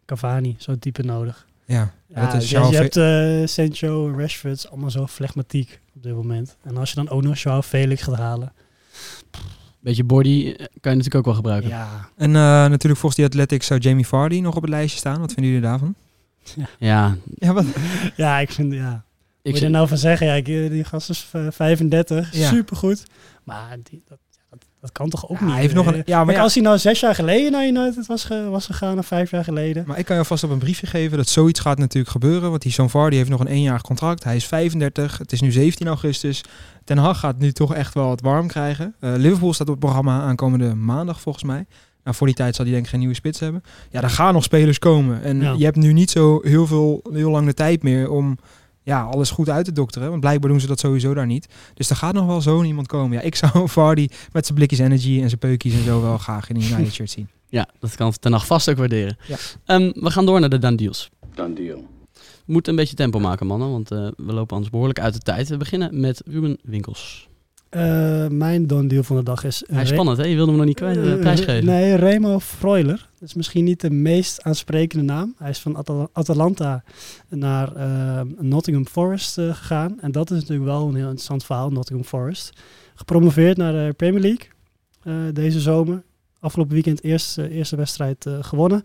Cavani, 0.06 0.54
zo'n 0.58 0.78
type 0.78 1.02
nodig. 1.02 1.46
Ja, 1.64 1.92
Ja, 2.06 2.24
dat 2.24 2.34
is 2.34 2.40
dus 2.40 2.50
Joao 2.50 2.70
je 2.70 2.76
hebt 2.76 2.96
eh 2.96 3.46
Sancho 3.46 4.14
Rashford, 4.16 4.70
allemaal 4.70 4.90
zo 4.90 5.06
flegmatiek 5.06 5.80
op 5.94 6.02
dit 6.02 6.14
moment. 6.14 6.56
En 6.62 6.76
als 6.76 6.90
je 6.90 6.96
dan 6.96 7.08
ook 7.08 7.22
nog 7.22 7.38
Joao 7.38 7.62
Felix 7.62 8.02
gaat 8.02 8.16
halen. 8.16 8.52
Beetje 9.80 10.04
body 10.04 10.46
eh, 10.46 10.66
kan 10.80 10.92
je 10.92 10.96
natuurlijk 10.98 11.14
ook 11.14 11.24
wel 11.24 11.34
gebruiken. 11.34 11.70
Ja, 11.70 12.08
En 12.16 12.28
eh, 12.28 12.42
natuurlijk 12.42 13.00
volgens 13.00 13.14
die 13.14 13.24
Athletics 13.24 13.66
zou 13.66 13.80
Jamie 13.80 14.06
Vardy 14.06 14.40
nog 14.40 14.56
op 14.56 14.62
het 14.62 14.70
lijstje 14.70 14.98
staan. 14.98 15.20
Wat 15.20 15.32
vinden 15.32 15.52
jullie 15.52 15.68
daarvan? 15.68 15.94
Ja, 16.78 17.16
Ja, 17.34 17.52
wat? 17.52 17.64
ja 18.16 18.38
ik 18.38 18.50
vind, 18.52 18.72
ja. 18.72 19.04
ik 19.42 19.50
Moet 19.50 19.58
je 19.60 19.64
er 19.66 19.70
nou 19.70 19.88
van 19.88 19.98
zeggen, 19.98 20.26
ja, 20.26 20.40
die 20.68 20.84
gast 20.84 21.10
is 21.10 21.28
eh, 21.32 21.46
35, 21.50 22.34
Ja. 22.34 22.48
supergoed. 22.48 23.02
Maar 23.44 23.76
die, 23.82 24.02
dat, 24.08 24.18
ja, 24.18 24.27
dat, 24.88 24.92
kan 24.92 25.08
toch 25.08 25.28
ook 25.30 25.38
Ja, 25.38 25.44
niet? 25.44 25.52
hij 25.52 25.60
heeft 25.62 25.74
nog 25.74 25.86
een- 25.86 26.02
ja, 26.04 26.24
maar 26.24 26.34
ja. 26.34 26.40
als 26.42 26.54
hij 26.54 26.62
nou 26.62 26.78
zes 26.78 27.00
jaar 27.00 27.14
geleden 27.14 27.52
naar 27.52 27.66
United 27.66 28.06
was, 28.06 28.24
ge- 28.24 28.48
was 28.50 28.66
gegaan, 28.66 28.98
of 28.98 29.06
vijf 29.06 29.30
jaar 29.30 29.44
geleden. 29.44 29.84
Maar 29.86 29.98
ik 29.98 30.04
kan 30.04 30.14
je 30.14 30.22
alvast 30.22 30.44
op 30.44 30.50
een 30.50 30.58
briefje 30.58 30.86
geven 30.86 31.16
dat 31.16 31.28
zoiets 31.28 31.60
gaat 31.60 31.78
natuurlijk 31.78 32.12
gebeuren. 32.12 32.50
Want 32.50 32.62
die 32.62 32.72
Sean 32.72 32.90
Vardy 32.90 33.16
heeft 33.16 33.30
nog 33.30 33.40
een 33.40 33.46
eenjarig 33.46 33.82
contract. 33.82 34.24
Hij 34.24 34.36
is 34.36 34.44
35. 34.46 35.18
Het 35.18 35.32
is 35.32 35.40
nu 35.40 35.50
17 35.52 35.86
augustus. 35.86 36.44
Ten 36.84 36.98
Hag 36.98 37.18
gaat 37.18 37.38
nu 37.38 37.52
toch 37.52 37.74
echt 37.74 37.94
wel 37.94 38.06
wat 38.08 38.20
warm 38.20 38.46
krijgen. 38.46 38.94
Eh, 39.00 39.12
Liverpool 39.16 39.52
staat 39.52 39.66
op 39.68 39.74
het 39.74 39.82
programma 39.84 40.20
aankomende 40.20 40.74
maandag 40.74 41.20
volgens 41.20 41.44
mij. 41.44 41.66
Nou, 42.04 42.16
voor 42.16 42.26
die 42.26 42.36
tijd 42.36 42.54
zal 42.56 42.64
hij 42.64 42.74
denk 42.74 42.84
ik 42.84 42.90
geen 42.90 43.00
nieuwe 43.00 43.14
spits 43.14 43.40
hebben. 43.40 43.62
Ja, 43.90 44.02
er 44.02 44.10
gaan 44.10 44.34
nog 44.34 44.44
spelers 44.44 44.78
komen. 44.78 45.22
En 45.22 45.40
Ja. 45.40 45.54
je 45.58 45.64
hebt 45.64 45.76
nu 45.76 45.92
niet 45.92 46.10
zo 46.10 46.40
heel, 46.42 46.66
veel, 46.66 47.00
heel 47.12 47.30
lang 47.30 47.46
de 47.46 47.54
tijd 47.54 47.82
meer 47.82 48.10
om 48.10 48.38
ja, 48.88 49.02
alles 49.02 49.30
goed 49.30 49.48
uit 49.48 49.64
te 49.64 49.72
dokteren. 49.72 50.08
Want 50.08 50.20
blijkbaar 50.20 50.50
doen 50.50 50.60
ze 50.60 50.66
dat 50.66 50.78
sowieso 50.78 51.14
daar 51.14 51.26
niet. 51.26 51.48
Dus 51.74 51.90
er 51.90 51.96
gaat 51.96 52.14
nog 52.14 52.26
wel 52.26 52.40
zo'n 52.40 52.64
iemand 52.64 52.86
komen. 52.86 53.16
Ja, 53.16 53.22
ik 53.22 53.34
zou 53.34 53.68
Vardy 53.68 54.08
met 54.32 54.44
zijn 54.46 54.58
blikjes 54.58 54.78
energy 54.78 55.20
en 55.22 55.28
zijn 55.28 55.38
peukjes 55.38 55.72
en 55.74 55.84
zo 55.84 56.02
wel 56.02 56.18
graag 56.28 56.48
in 56.50 56.56
een 56.56 56.62
United 56.62 56.92
shirt 56.92 57.10
zien. 57.10 57.28
Ja, 57.48 57.68
dat 57.78 57.96
kan 57.96 58.12
Ten 58.20 58.32
Hag 58.32 58.46
vast 58.46 58.70
ook 58.70 58.76
waarderen. 58.76 59.16
Ja. 59.26 59.36
Ehm, 59.64 59.90
we 59.94 60.10
gaan 60.10 60.26
door 60.26 60.40
naar 60.40 60.48
de 60.48 60.58
done 60.58 60.76
deals. 60.76 61.10
Done 61.34 61.54
deal. 61.54 61.86
Moet 62.44 62.68
een 62.68 62.76
beetje 62.76 62.94
tempo 62.94 63.18
maken, 63.18 63.46
mannen, 63.46 63.70
want 63.70 63.90
eh, 63.90 64.08
we 64.16 64.32
lopen 64.32 64.54
anders 64.54 64.70
behoorlijk 64.70 65.00
uit 65.00 65.14
de 65.14 65.20
tijd. 65.20 65.48
We 65.48 65.56
beginnen 65.56 66.00
met 66.00 66.22
Ruben 66.26 66.58
Winkels. 66.62 67.28
Eh, 67.68 68.26
mijn 68.26 68.66
don 68.66 68.88
deal 68.88 69.02
van 69.02 69.16
de 69.16 69.22
dag 69.22 69.44
is... 69.44 69.64
Hij 69.66 69.82
is 69.82 69.88
spannend, 69.88 70.18
hè? 70.18 70.24
Je 70.24 70.34
wilde 70.34 70.50
hem 70.50 70.58
nog 70.58 70.66
niet 70.66 70.76
kwijt, 70.76 70.96
eh, 70.96 71.18
prijsgeven. 71.18 71.64
Nee, 71.64 71.94
Remo 71.94 72.40
Freuler. 72.40 73.07
Dat 73.18 73.28
is 73.28 73.34
misschien 73.34 73.64
niet 73.64 73.80
de 73.80 73.90
meest 73.90 74.42
aansprekende 74.42 75.04
naam. 75.04 75.34
Hij 75.38 75.50
is 75.50 75.58
van 75.58 75.76
Atal- 75.76 76.08
Atalanta 76.12 76.84
naar 77.28 77.76
eh, 77.76 78.20
Nottingham 78.38 78.86
Forest 78.86 79.38
eh, 79.38 79.54
gegaan. 79.54 80.00
En 80.00 80.12
dat 80.12 80.30
is 80.30 80.40
natuurlijk 80.40 80.68
wel 80.68 80.88
een 80.88 80.94
heel 80.94 81.04
interessant 81.04 81.44
verhaal, 81.44 81.70
Nottingham 81.70 82.06
Forest. 82.06 82.60
Gepromoveerd 82.94 83.56
naar 83.56 83.72
de 83.72 83.94
Premier 83.96 84.20
League 84.20 84.48
eh, 85.02 85.34
deze 85.34 85.60
zomer. 85.60 86.02
Afgelopen 86.40 86.74
weekend 86.74 87.02
eerste, 87.02 87.48
eerste 87.50 87.76
wedstrijd 87.76 88.26
gewonnen. 88.40 88.84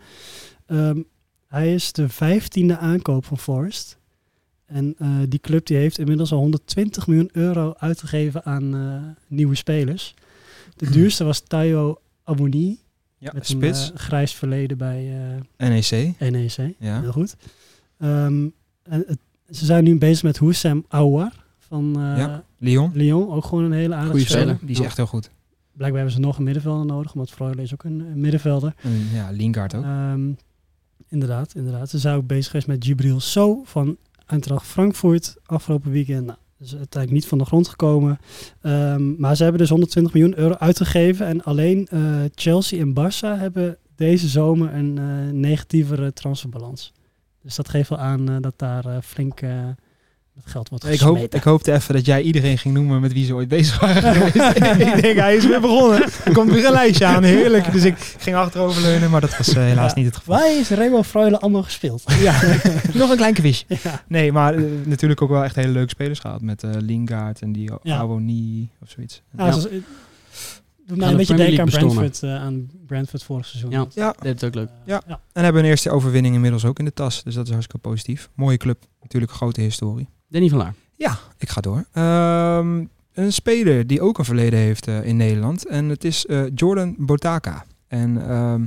Ehm, 0.65 1.01
hij 1.47 1.73
is 1.73 1.91
de 1.91 2.09
vijftiende 2.09 2.77
aankoop 2.77 3.25
van 3.25 3.37
Forest. 3.37 3.97
En 4.65 4.95
die 5.29 5.39
club 5.39 5.65
die 5.65 5.77
heeft 5.77 5.97
inmiddels 5.97 6.31
al 6.31 6.39
120 6.39 7.07
miljoen 7.07 7.29
euro 7.31 7.73
uitgegeven 7.77 8.45
aan 8.45 9.15
nieuwe 9.27 9.55
spelers. 9.55 10.13
De 10.75 10.89
duurste 10.95 11.23
was 11.23 11.39
Tayo 11.39 12.01
Aboni. 12.23 12.82
Ja, 13.23 13.31
met 13.33 13.47
spits, 13.47 13.87
een 13.89 13.93
eh, 13.95 13.99
grijs 13.99 14.33
verleden 14.33 14.77
bij 14.77 15.03
NEC. 15.57 16.13
eh, 16.17 16.31
NEC. 16.31 16.73
Ja. 16.79 17.01
Heel 17.01 17.11
goed. 17.11 17.35
Ehm, 17.99 18.47
en 18.83 19.03
het- 19.07 19.17
ze 19.49 19.65
zijn 19.65 19.83
nu 19.83 19.97
bezig 19.97 20.23
met 20.23 20.37
Houssam 20.37 20.85
Aouar 20.87 21.45
van 21.59 21.95
eh, 21.95 22.17
Ja. 22.17 22.43
Lyon. 22.57 22.91
Lyon. 22.93 23.29
Ook 23.31 23.45
gewoon 23.45 23.63
een 23.63 23.71
hele 23.71 23.93
aardige 23.93 24.11
Goeie 24.11 24.25
speler. 24.29 24.57
Die 24.61 24.69
is 24.69 24.79
echt 24.79 24.97
heel 24.97 25.05
goed. 25.07 25.29
Blijkbaar 25.71 26.01
hebben 26.01 26.19
ze 26.21 26.25
nog 26.27 26.37
een 26.37 26.43
middenvelder 26.43 26.85
nodig, 26.85 27.13
want 27.13 27.31
Freuler 27.31 27.59
is 27.59 27.73
ook 27.73 27.83
een, 27.83 28.19
middenvelder. 28.19 28.73
En 28.81 29.07
ja, 29.13 29.29
Lingard 29.31 29.75
ook. 29.75 29.83
Ehm, 29.83 30.31
inderdaad, 31.07 31.55
inderdaad. 31.55 31.89
Ze 31.89 31.99
zijn 31.99 32.15
ook 32.15 32.27
bezig 32.27 32.45
geweest 32.45 32.67
met 32.67 32.85
Gibril 32.85 33.19
So 33.19 33.61
van 33.65 33.97
Eintracht 34.25 34.65
Frankfurt 34.65 35.35
afgelopen 35.45 35.91
weekend. 35.91 36.25
Nou, 36.25 36.37
is 36.63 36.75
uiteindelijk 36.75 37.11
niet 37.11 37.27
van 37.27 37.37
de 37.37 37.45
grond 37.45 37.67
gekomen. 37.67 38.19
Ehm, 38.61 39.15
maar 39.19 39.35
ze 39.35 39.43
hebben 39.43 39.61
dus 39.61 39.69
120 39.69 40.13
miljoen 40.13 40.37
euro 40.37 40.55
uitgegeven. 40.55 41.25
En 41.25 41.43
alleen 41.43 41.87
eh, 41.87 42.01
Chelsea 42.35 42.79
en 42.79 42.93
Barça 42.93 43.39
hebben 43.39 43.77
deze 43.95 44.27
zomer 44.27 44.73
een 44.73 44.97
eh, 44.97 45.33
negatievere 45.33 46.13
transferbalans. 46.13 46.93
Dus 47.41 47.55
dat 47.55 47.69
geeft 47.69 47.89
wel 47.89 47.99
aan 47.99 48.29
eh, 48.29 48.35
dat 48.39 48.53
daar 48.55 49.01
flink 49.01 49.41
met 50.33 50.43
geld 50.45 50.69
wordt 50.69 50.85
Ik, 50.87 50.99
hoop, 50.99 51.35
ik 51.35 51.43
hoopte 51.43 51.73
even 51.73 51.93
dat 51.93 52.05
jij 52.05 52.21
iedereen 52.21 52.57
ging 52.57 52.73
noemen 52.73 53.01
met 53.01 53.13
wie 53.13 53.25
ze 53.25 53.33
ooit 53.33 53.47
bezig 53.47 53.79
waren 53.79 54.01
geweest. 54.13 54.35
ik 54.95 55.01
denk, 55.01 55.17
hij 55.17 55.35
is 55.35 55.45
weer 55.45 55.61
begonnen. 55.61 56.03
Er 56.25 56.33
komt 56.33 56.51
weer 56.51 56.65
een 56.65 56.71
lijstje 56.71 57.05
aan, 57.05 57.23
heerlijk. 57.23 57.71
Dus 57.71 57.83
ik 57.83 58.15
ging 58.17 58.35
achteroverleunen, 58.35 59.09
maar 59.09 59.21
dat 59.21 59.37
was 59.37 59.47
eh, 59.47 59.63
helaas 59.63 59.89
Ja. 59.91 59.95
niet 59.97 60.05
het 60.05 60.15
geval. 60.15 60.35
Waar 60.35 60.57
is 60.57 60.69
Remo 60.69 61.03
Freuler 61.03 61.39
allemaal 61.39 61.63
gespeeld? 61.63 62.03
Ja, 62.19 62.39
nog 62.93 63.09
een 63.09 63.17
klein 63.17 63.33
quizje. 63.33 63.65
ja. 63.67 64.03
Nee, 64.07 64.31
maar 64.31 64.53
eh, 64.55 64.63
natuurlijk 64.85 65.21
ook 65.21 65.29
wel 65.29 65.43
echt 65.43 65.55
hele 65.55 65.71
leuke 65.71 65.89
spelers 65.89 66.19
gehad. 66.19 66.41
Met 66.41 66.63
eh 66.63 66.69
Lingard 66.79 67.41
en 67.41 67.51
die 67.51 67.71
Ja. 67.83 67.97
Awoni 67.97 68.69
of 68.81 68.89
zoiets. 68.89 69.21
Ja, 69.37 69.45
Ja. 69.45 69.51
dus, 69.53 69.63
doet 70.87 70.97
mij 70.97 71.05
de 71.05 71.11
een 71.11 71.17
beetje 71.17 71.35
denken 71.35 71.59
aan. 71.59 71.69
Brentford, 71.69 72.23
aan 72.23 72.69
Brentford 72.87 73.23
vorig 73.23 73.45
seizoen. 73.45 73.71
Ja. 73.71 73.85
Ja. 73.93 74.05
Dat 74.05 74.15
heeft 74.23 74.41
het 74.41 74.43
ook 74.49 74.55
leuk. 74.55 74.69
Ja. 74.85 75.01
ja. 75.07 75.19
En 75.33 75.43
hebben 75.43 75.63
een 75.63 75.69
eerste 75.69 75.89
overwinning 75.91 76.35
inmiddels 76.35 76.65
ook 76.65 76.79
in 76.79 76.85
de 76.85 76.93
tas. 76.93 77.23
Dus 77.23 77.33
dat 77.35 77.45
is 77.45 77.51
hartstikke 77.51 77.87
positief. 77.89 78.29
Mooie 78.35 78.57
club. 78.57 78.83
Natuurlijk 79.01 79.31
grote 79.31 79.61
historie. 79.61 80.07
Danny 80.33 80.49
van 80.49 80.57
Laar. 80.57 80.73
Ja, 80.95 81.19
ik 81.37 81.49
ga 81.49 81.61
door. 81.61 81.85
Ehm, 81.91 82.83
een 83.13 83.33
speler 83.33 83.87
die 83.87 84.01
ook 84.01 84.17
een 84.17 84.25
verleden 84.25 84.59
heeft 84.59 84.87
eh, 84.87 85.05
in 85.05 85.17
Nederland. 85.17 85.67
En 85.67 85.89
het 85.89 86.03
is 86.03 86.25
eh, 86.25 86.41
Jordan 86.55 86.95
Botaka. 86.97 87.65
En 87.87 88.29
ehm, 88.29 88.65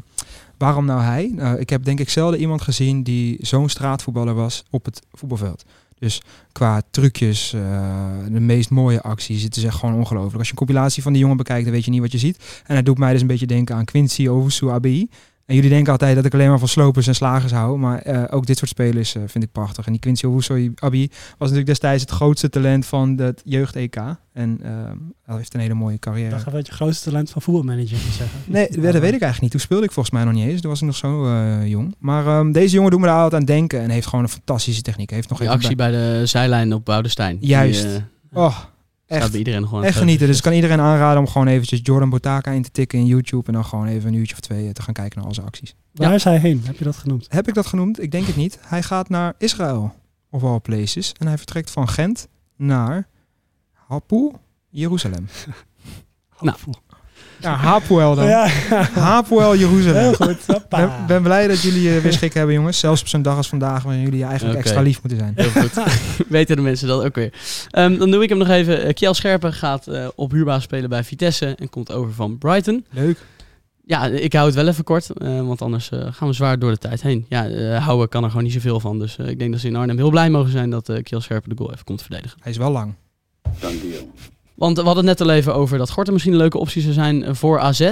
waarom 0.58 0.84
nou 0.84 1.00
hij? 1.00 1.32
Nou, 1.34 1.58
ik 1.58 1.70
heb 1.70 1.84
denk 1.84 2.00
ik 2.00 2.08
zelden 2.08 2.40
iemand 2.40 2.62
gezien 2.62 3.02
die 3.02 3.38
zo'n 3.40 3.68
straatvoetballer 3.68 4.34
was 4.34 4.64
op 4.70 4.84
het 4.84 5.02
voetbalveld. 5.12 5.64
Dus 5.98 6.22
qua 6.52 6.82
trucjes, 6.90 7.52
eh, 7.52 7.60
de 8.30 8.40
meest 8.40 8.70
mooie 8.70 9.02
acties. 9.02 9.42
Het 9.42 9.56
is 9.56 9.64
echt 9.64 9.76
gewoon 9.76 9.94
ongelooflijk. 9.94 10.38
Als 10.38 10.46
je 10.46 10.52
een 10.52 10.66
compilatie 10.66 11.02
van 11.02 11.12
die 11.12 11.20
jongen 11.20 11.36
bekijkt, 11.36 11.64
dan 11.64 11.72
weet 11.72 11.84
je 11.84 11.90
niet 11.90 12.00
wat 12.00 12.12
je 12.12 12.18
ziet. 12.18 12.62
En 12.66 12.74
hij 12.74 12.82
doet 12.82 12.98
mij 12.98 13.12
dus 13.12 13.20
een 13.20 13.26
beetje 13.26 13.46
denken 13.46 13.74
aan 13.74 13.84
Quincy 13.84 14.26
Owusu 14.26 14.70
Abi. 14.70 15.08
En 15.46 15.54
jullie 15.54 15.70
denken 15.70 15.92
altijd 15.92 16.16
dat 16.16 16.24
ik 16.24 16.34
alleen 16.34 16.48
maar 16.48 16.58
van 16.58 16.68
slopers 16.68 17.06
en 17.06 17.14
slagers 17.14 17.52
hou. 17.52 17.78
Maar 17.78 17.98
eh, 17.98 18.24
ook 18.30 18.46
dit 18.46 18.58
soort 18.58 18.70
spelers 18.70 19.14
eh, 19.14 19.22
vind 19.26 19.44
ik 19.44 19.52
prachtig. 19.52 19.86
En 19.86 19.92
die 19.92 20.00
Quincy 20.00 20.26
Owusu 20.26 20.72
Abi 20.74 21.08
was 21.08 21.36
natuurlijk 21.38 21.66
destijds 21.66 22.02
het 22.02 22.10
grootste 22.10 22.48
talent 22.48 22.86
van 22.86 23.18
het 23.18 23.42
jeugd-EK. 23.44 23.96
En 24.36 24.58
eh, 24.62 24.70
hij 25.24 25.36
heeft 25.36 25.54
een 25.54 25.60
hele 25.60 25.74
mooie 25.74 25.98
carrière. 25.98 26.30
Dat 26.30 26.40
gaat 26.40 26.52
wat 26.52 26.66
je 26.66 26.72
grootste 26.72 27.10
talent 27.10 27.30
van 27.30 27.42
voetbalmanager 27.42 27.96
zeggen. 27.96 28.40
Nee, 28.44 28.68
dat 28.68 28.80
weet 28.80 28.94
ik 28.94 29.02
eigenlijk 29.02 29.40
niet. 29.40 29.50
Toen 29.50 29.60
speelde 29.60 29.84
ik 29.84 29.92
volgens 29.92 30.14
mij 30.14 30.24
nog 30.24 30.32
niet 30.34 30.48
eens. 30.48 30.60
Toen 30.60 30.70
was 30.70 30.80
ik 30.80 30.86
nog 30.86 30.96
zo 30.96 31.26
eh, 31.26 31.66
jong. 31.66 31.94
Maar 31.98 32.26
ehm, 32.26 32.52
deze 32.52 32.74
jongen 32.74 32.90
doet 32.90 33.00
me 33.00 33.06
daar 33.06 33.16
altijd 33.16 33.40
aan 33.40 33.46
denken. 33.46 33.80
En 33.80 33.90
heeft 33.90 34.06
gewoon 34.06 34.24
een 34.24 34.30
fantastische 34.30 34.82
techniek. 34.82 35.10
Heeft 35.10 35.28
nog 35.28 35.38
Die 35.38 35.50
actie 35.50 35.76
bij 35.76 35.90
de 35.90 36.22
zijlijn 36.24 36.72
op 36.72 36.84
Boudestein. 36.84 37.36
Juist. 37.40 38.02
Oh, 38.32 38.58
echt, 39.06 39.30
bij 39.30 39.38
iedereen 39.38 39.68
gewoon 39.68 39.84
echt 39.84 39.96
genieten. 39.98 40.26
Dus 40.26 40.36
ik 40.36 40.42
kan 40.42 40.52
iedereen 40.52 40.80
aanraden 40.80 41.20
om 41.20 41.28
gewoon 41.28 41.46
eventjes 41.46 41.80
Jordan 41.82 42.10
Botaka 42.10 42.50
in 42.50 42.62
te 42.62 42.70
tikken 42.70 42.98
in 42.98 43.06
YouTube. 43.06 43.46
En 43.46 43.52
dan 43.52 43.64
gewoon 43.64 43.86
even 43.86 44.08
een 44.08 44.14
uurtje 44.14 44.34
of 44.34 44.40
twee 44.40 44.66
eh, 44.66 44.70
te 44.72 44.82
gaan 44.82 44.94
kijken 44.94 45.18
naar 45.18 45.28
al 45.28 45.34
zijn 45.34 45.46
acties. 45.46 45.74
Waar 45.92 46.08
Ja. 46.08 46.14
is 46.14 46.24
hij 46.24 46.38
heen? 46.38 46.62
Heb 46.64 46.78
je 46.78 46.84
dat 46.84 46.96
genoemd? 46.96 47.26
Heb 47.28 47.48
ik 47.48 47.54
dat 47.54 47.66
genoemd? 47.66 48.02
Ik 48.02 48.10
denk 48.10 48.26
het 48.26 48.36
niet. 48.36 48.58
Hij 48.62 48.82
gaat 48.82 49.08
naar 49.08 49.34
Israël. 49.38 49.94
Of 50.30 50.42
all 50.42 50.60
places. 50.60 51.12
En 51.18 51.26
hij 51.26 51.36
vertrekt 51.36 51.70
van 51.70 51.88
Gent 51.88 52.28
naar 52.56 53.08
Hapoel, 53.72 54.32
Jeruzalem. 54.68 55.26
Nou. 56.40 56.56
Ja, 57.40 57.54
Hapoel 57.54 58.14
dan. 58.14 58.26
Ja, 58.26 58.46
Hapoel, 58.94 59.56
Jeruzalem. 59.56 60.00
heel 60.00 60.12
goed. 60.14 60.30
Ik 60.30 60.38
Hoppa. 60.46 60.78
ben, 60.78 61.06
ben 61.06 61.22
blij 61.22 61.48
dat 61.48 61.62
jullie 61.62 61.82
je 61.82 62.00
weer 62.00 62.12
schik 62.12 62.34
hebben, 62.34 62.54
jongens. 62.54 62.78
Zelfs 62.78 63.00
op 63.00 63.08
zo'n 63.08 63.22
dag 63.22 63.36
als 63.36 63.48
vandaag, 63.48 63.82
waarin 63.82 64.02
jullie 64.02 64.24
eigenlijk 64.24 64.58
extra 64.58 64.80
lief 64.80 65.02
moeten 65.02 65.18
zijn. 65.18 65.32
Heel 65.36 65.62
goed. 65.62 65.84
Weten 66.28 66.56
de 66.56 66.62
mensen 66.62 66.88
dat 66.88 67.04
ook 67.04 67.14
weer. 67.14 67.32
Ehm, 67.70 67.98
dan 67.98 68.10
doe 68.10 68.22
ik 68.22 68.28
hem 68.28 68.38
nog 68.38 68.48
even. 68.48 68.82
Eh, 68.84 68.94
Kjell 68.94 69.12
Scherpen 69.12 69.52
gaat 69.52 69.86
eh, 69.86 70.06
op 70.14 70.30
huurbaas 70.30 70.62
spelen 70.62 70.88
bij 70.88 71.04
Vitesse 71.04 71.54
en 71.58 71.68
komt 71.70 71.92
over 71.92 72.12
van 72.12 72.38
Brighton. 72.38 72.84
Leuk. 72.90 73.18
Ja, 73.84 74.06
ik 74.06 74.32
hou 74.32 74.46
het 74.46 74.54
wel 74.54 74.68
even 74.68 74.84
kort, 74.84 75.10
eh, 75.10 75.46
want 75.46 75.62
anders 75.62 75.90
eh, 75.90 76.06
gaan 76.10 76.28
we 76.28 76.34
zwaar 76.34 76.58
door 76.58 76.70
de 76.70 76.78
tijd 76.78 77.02
heen. 77.02 77.26
Ja, 77.28 77.48
eh, 77.48 77.84
houden 77.84 78.08
kan 78.08 78.22
er 78.22 78.28
gewoon 78.28 78.44
niet 78.44 78.52
zoveel 78.52 78.80
van. 78.80 78.98
Dus 78.98 79.18
eh, 79.18 79.28
ik 79.28 79.38
denk 79.38 79.52
dat 79.52 79.60
ze 79.60 79.66
in 79.66 79.76
Arnhem 79.76 79.96
heel 79.96 80.10
blij 80.10 80.30
mogen 80.30 80.50
zijn 80.50 80.70
dat 80.70 80.88
eh 80.88 81.02
Kjell 81.02 81.20
Scherpen 81.20 81.48
de 81.50 81.56
goal 81.56 81.72
even 81.72 81.84
komt 81.84 82.02
verdedigen. 82.02 82.38
Hij 82.42 82.52
is 82.52 82.58
wel 82.58 82.70
lang. 82.70 82.94
Want 84.56 84.76
we 84.76 84.84
hadden 84.84 85.06
het 85.06 85.18
net 85.18 85.28
al 85.28 85.34
even 85.34 85.54
over 85.54 85.78
dat 85.78 85.90
Gorten 85.90 86.12
misschien 86.12 86.34
een 86.34 86.40
leuke 86.40 86.58
optie 86.58 86.82
zou 86.82 86.94
zijn 86.94 87.24
eh, 87.24 87.34
voor 87.34 87.60
AZ. 87.60 87.90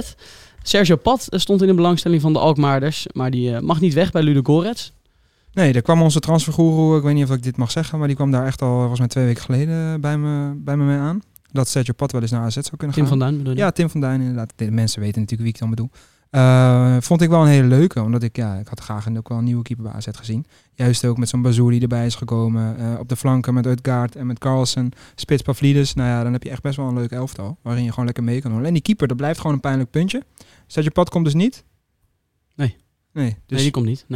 Sergio 0.63 0.95
Pat 0.95 1.27
eh, 1.27 1.39
stond 1.39 1.61
in 1.61 1.67
de 1.67 1.73
belangstelling 1.73 2.21
van 2.21 2.33
de 2.33 2.39
Alkmaarders, 2.39 3.07
maar 3.13 3.31
die 3.31 3.55
eh, 3.55 3.61
mag 3.61 3.79
niet 3.79 3.93
weg 3.93 4.11
bij 4.11 4.23
Ludo 4.23 4.41
Gorets. 4.43 4.93
Nee, 5.53 5.73
daar 5.73 5.81
kwam 5.81 6.01
onze 6.01 6.19
transfergoeroe, 6.19 6.97
ik 6.97 7.03
weet 7.03 7.13
niet 7.13 7.23
of 7.29 7.35
ik 7.35 7.43
dit 7.43 7.57
mag 7.57 7.71
zeggen, 7.71 7.97
maar 7.97 8.07
die 8.07 8.15
kwam 8.15 8.31
daar 8.31 8.45
echt 8.45 8.61
al, 8.61 8.77
volgens 8.77 8.99
mij 8.99 9.07
twee 9.07 9.25
weken 9.25 9.43
geleden 9.43 10.01
bij 10.01 10.17
me, 10.17 10.53
bij 10.55 10.77
me 10.77 10.83
mee 10.83 10.97
aan. 10.97 11.21
Dat 11.51 11.67
Sergio 11.67 11.93
Pat 11.93 12.11
wel 12.11 12.21
eens 12.21 12.31
naar 12.31 12.41
AZ 12.41 12.53
zou 12.53 12.77
kunnen 12.77 12.95
Tim 12.95 13.05
gaan. 13.05 13.17
van 13.17 13.19
Duin 13.19 13.37
bedoel 13.37 13.53
je? 13.53 13.59
Ja, 13.59 13.71
Tim 13.71 13.89
van 13.89 14.01
Duin 14.01 14.19
inderdaad. 14.19 14.53
De 14.55 14.71
mensen 14.71 15.01
weten 15.01 15.21
natuurlijk 15.21 15.41
wie 15.41 15.53
ik 15.53 15.59
dan 15.59 15.69
bedoel. 15.69 15.89
Eh, 16.29 16.97
vond 16.99 17.21
ik 17.21 17.29
wel 17.29 17.41
een 17.41 17.47
hele 17.47 17.67
leuke, 17.67 18.01
omdat 18.01 18.23
ik, 18.23 18.35
ja, 18.35 18.55
ik 18.55 18.67
had 18.67 18.79
graag 18.79 19.05
een, 19.05 19.17
ook 19.17 19.29
wel 19.29 19.37
een 19.37 19.43
nieuwe 19.43 19.63
keeper 19.63 19.85
bij 19.85 19.93
AZ 19.93 20.07
gezien. 20.11 20.45
Juist 20.73 21.05
ook 21.05 21.17
met 21.17 21.29
zo'n 21.29 21.41
Bazoer 21.41 21.71
die 21.71 21.81
erbij 21.81 22.05
is 22.05 22.15
gekomen. 22.15 22.77
eh, 22.77 22.99
op 22.99 23.09
de 23.09 23.15
flanken 23.15 23.53
met 23.53 23.67
Uitgaard 23.67 24.15
en 24.15 24.25
met 24.27 24.39
Carlsen. 24.39 24.91
Spits 25.15 25.41
Pavlidis. 25.41 25.93
Nou 25.93 26.09
ja, 26.09 26.23
dan 26.23 26.33
heb 26.33 26.43
je 26.43 26.49
echt 26.49 26.61
best 26.61 26.75
wel 26.77 26.87
een 26.87 26.93
leuk 26.93 27.11
elftal. 27.11 27.57
Waarin 27.61 27.83
je 27.83 27.89
gewoon 27.89 28.05
lekker 28.05 28.23
mee 28.23 28.41
kan 28.41 28.51
doen. 28.51 28.59
Alleen 28.59 28.73
die 28.73 28.81
keeper, 28.81 29.07
dat 29.07 29.17
blijft 29.17 29.39
gewoon 29.39 29.55
een 29.55 29.61
pijnlijk 29.61 29.89
puntje. 29.89 30.23
Sergio 30.67 30.91
Pat 30.91 31.09
komt 31.09 31.25
dus 31.25 31.33
niet. 31.33 31.63
Nee. 32.55 32.75
Nee, 33.13 33.29
dus, 33.29 33.39
Nee, 33.47 33.61
die 33.61 33.71
komt 33.71 33.85
niet. 33.85 34.05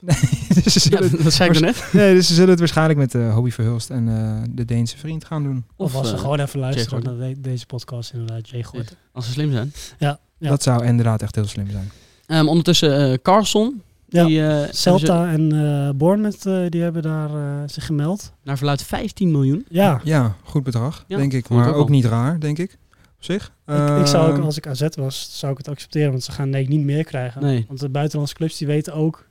Nee. 0.00 0.16
dus, 0.54 0.72
ze 0.72 0.90
Ja, 0.90 0.96
zullen, 1.02 1.24
dat 1.24 1.32
zei 1.32 1.50
ik 1.50 1.60
net. 1.60 1.88
nee, 1.92 2.14
dus 2.14 2.26
ze 2.26 2.34
zullen 2.34 2.50
het 2.50 2.58
waarschijnlijk 2.58 2.98
met 2.98 3.14
uh, 3.14 3.34
Hobby 3.34 3.50
Verhulst 3.50 3.90
en 3.90 4.08
eh, 4.08 4.42
de 4.50 4.64
Deense 4.64 4.96
vriend 4.98 5.24
gaan 5.24 5.42
doen. 5.42 5.64
Of 5.76 5.94
als 5.94 6.08
ze 6.08 6.18
gewoon 6.18 6.40
even 6.40 6.60
luisteren 6.60 7.02
naar 7.02 7.28
de- 7.28 7.40
deze 7.40 7.66
podcast, 7.66 8.12
inderdaad. 8.12 8.48
Jay. 8.48 8.64
Als 9.12 9.26
ze 9.26 9.32
slim 9.32 9.50
zijn. 9.52 9.72
Ja, 9.98 10.18
ja. 10.38 10.48
Dat 10.48 10.62
zou 10.62 10.84
inderdaad 10.84 11.22
echt 11.22 11.34
heel 11.34 11.46
slim 11.46 11.70
zijn. 11.70 11.90
Ehm, 12.26 12.48
ondertussen 12.48 13.10
eh 13.12 13.18
Carlson. 13.22 13.82
Ja, 14.08 14.24
Die, 14.24 14.46
eh, 14.46 14.68
Celta 14.72 15.30
en 15.30 15.52
eh 15.52 15.90
Bournemouth, 15.94 16.72
die 16.72 16.82
hebben 16.82 17.02
daar 17.02 17.30
eh, 17.30 17.62
zich 17.66 17.86
gemeld. 17.86 18.32
Naar 18.42 18.56
verluid 18.56 18.82
15 18.82 19.30
miljoen. 19.30 19.66
Ja, 19.68 20.00
Ja, 20.04 20.36
goed 20.44 20.62
bedrag, 20.62 21.04
Ja, 21.06 21.16
denk 21.16 21.32
ik. 21.32 21.48
Maar 21.48 21.74
ook 21.74 21.88
niet 21.88 22.04
raar, 22.04 22.40
denk 22.40 22.58
ik. 22.58 22.78
Op 23.16 23.24
zich. 23.24 23.52
ik, 23.66 23.98
ik 24.00 24.06
zou 24.06 24.30
ook, 24.30 24.36
Ehm, 24.36 24.44
als 24.44 24.56
ik 24.56 24.66
AZ 24.66 24.86
was, 24.94 25.28
zou 25.38 25.52
ik 25.52 25.58
het 25.58 25.68
accepteren. 25.68 26.10
Want 26.10 26.22
ze 26.22 26.32
gaan 26.32 26.50
denk 26.50 26.64
ik 26.64 26.70
niet 26.70 26.84
meer 26.84 27.04
krijgen. 27.04 27.42
Nee. 27.42 27.64
Want 27.68 27.80
de 27.80 27.88
buitenlandse 27.88 28.34
clubs 28.34 28.58
die 28.58 28.66
weten 28.66 28.94
ook 28.94 29.27